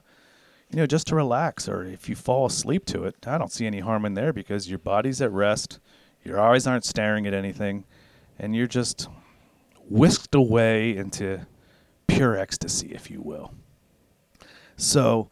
you 0.72 0.78
know, 0.78 0.86
just 0.86 1.08
to 1.08 1.16
relax, 1.16 1.68
or 1.68 1.84
if 1.84 2.08
you 2.08 2.16
fall 2.16 2.46
asleep 2.46 2.86
to 2.86 3.04
it, 3.04 3.28
I 3.28 3.38
don't 3.38 3.52
see 3.52 3.66
any 3.66 3.82
harm 3.82 4.06
in 4.06 4.14
there 4.14 4.32
because 4.32 4.70
your 4.70 4.80
body's 4.80 5.22
at 5.22 5.34
rest, 5.34 5.82
your 6.24 6.40
eyes 6.40 6.66
aren't 6.66 6.86
staring 6.86 7.28
at 7.28 7.34
anything, 7.34 7.84
and 8.38 8.56
you're 8.56 8.66
just 8.66 9.10
whisked 9.90 10.36
away 10.36 10.96
into 10.96 11.46
pure 12.10 12.38
ecstasy, 12.38 12.88
if 12.92 13.10
you 13.10 13.22
will. 13.22 13.54
So, 14.76 15.30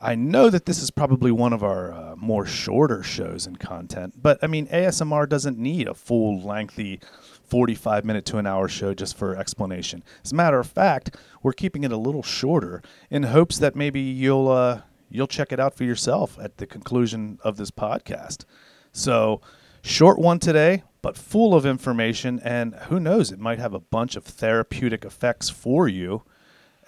I 0.00 0.14
know 0.14 0.50
that 0.50 0.66
this 0.66 0.82
is 0.82 0.90
probably 0.90 1.30
one 1.30 1.54
of 1.54 1.64
our 1.64 1.92
uh, 1.92 2.16
more 2.16 2.44
shorter 2.44 3.02
shows 3.02 3.46
and 3.46 3.58
content, 3.58 4.14
but 4.20 4.38
I 4.42 4.46
mean, 4.46 4.66
ASMR 4.66 5.26
doesn't 5.26 5.58
need 5.58 5.88
a 5.88 5.94
full, 5.94 6.40
lengthy 6.40 7.00
45 7.44 8.04
minute 8.04 8.24
to 8.26 8.38
an 8.38 8.46
hour 8.46 8.68
show 8.68 8.92
just 8.92 9.16
for 9.16 9.36
explanation. 9.36 10.02
As 10.22 10.32
a 10.32 10.34
matter 10.34 10.58
of 10.58 10.66
fact, 10.66 11.16
we're 11.42 11.52
keeping 11.52 11.84
it 11.84 11.92
a 11.92 11.96
little 11.96 12.22
shorter 12.22 12.82
in 13.10 13.22
hopes 13.24 13.58
that 13.58 13.74
maybe 13.74 14.00
you'll 14.00 14.48
uh, 14.48 14.82
you'll 15.08 15.26
check 15.26 15.52
it 15.52 15.60
out 15.60 15.74
for 15.74 15.84
yourself 15.84 16.38
at 16.40 16.58
the 16.58 16.66
conclusion 16.66 17.38
of 17.42 17.56
this 17.56 17.70
podcast. 17.70 18.44
So, 18.92 19.40
short 19.86 20.18
one 20.18 20.38
today, 20.38 20.82
but 21.00 21.16
full 21.16 21.54
of 21.54 21.64
information, 21.64 22.40
and 22.42 22.74
who 22.88 22.98
knows, 22.98 23.30
it 23.30 23.38
might 23.38 23.58
have 23.58 23.74
a 23.74 23.80
bunch 23.80 24.16
of 24.16 24.24
therapeutic 24.24 25.04
effects 25.04 25.48
for 25.48 25.88
you. 25.88 26.22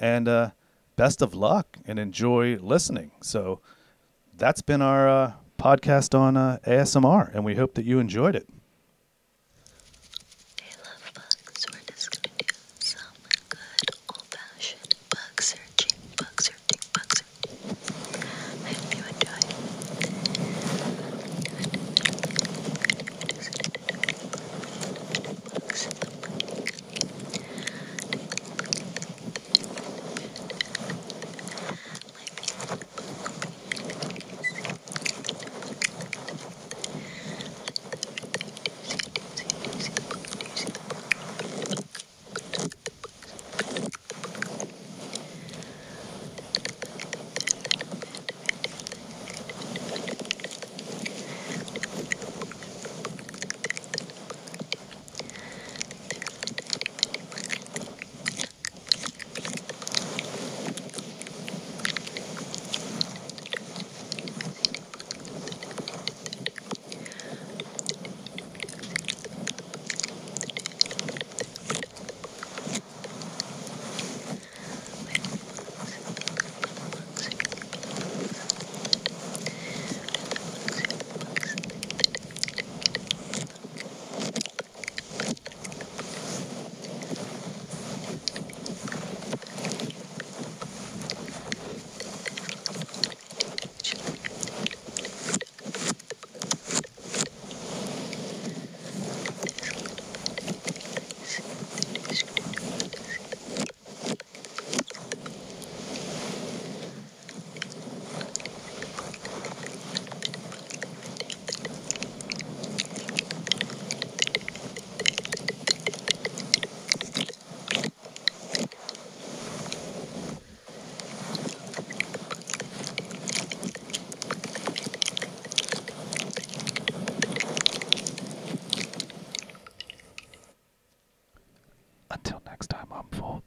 And 0.00 0.28
uh, 0.28 0.50
best 0.96 1.22
of 1.22 1.34
luck 1.34 1.78
and 1.86 1.98
enjoy 1.98 2.56
listening. 2.56 3.12
So 3.22 3.60
that's 4.36 4.62
been 4.62 4.82
our 4.82 5.08
uh, 5.08 5.32
podcast 5.58 6.18
on 6.18 6.36
uh, 6.36 6.58
ASMR, 6.66 7.32
and 7.34 7.44
we 7.44 7.54
hope 7.54 7.74
that 7.74 7.84
you 7.84 8.00
enjoyed 8.00 8.36
it. 8.36 8.48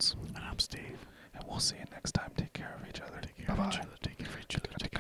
And 0.09 0.43
I'm 0.49 0.57
Steve. 0.57 1.05
and 1.35 1.43
we'll 1.47 1.59
see 1.59 1.75
you 1.77 1.85
next 1.91 2.13
time. 2.13 2.31
Take 2.35 2.53
care 2.53 2.75
of 2.81 2.89
each 2.89 3.01
other. 3.01 3.19
Take 3.21 3.45
care 3.45 3.55
of 3.55 3.67
each 3.67 3.79
other. 3.79 3.89
Take 4.01 4.17
care 4.17 4.27
of 4.27 4.39
each 4.41 4.55
other. 4.55 4.69
Take 4.79 4.90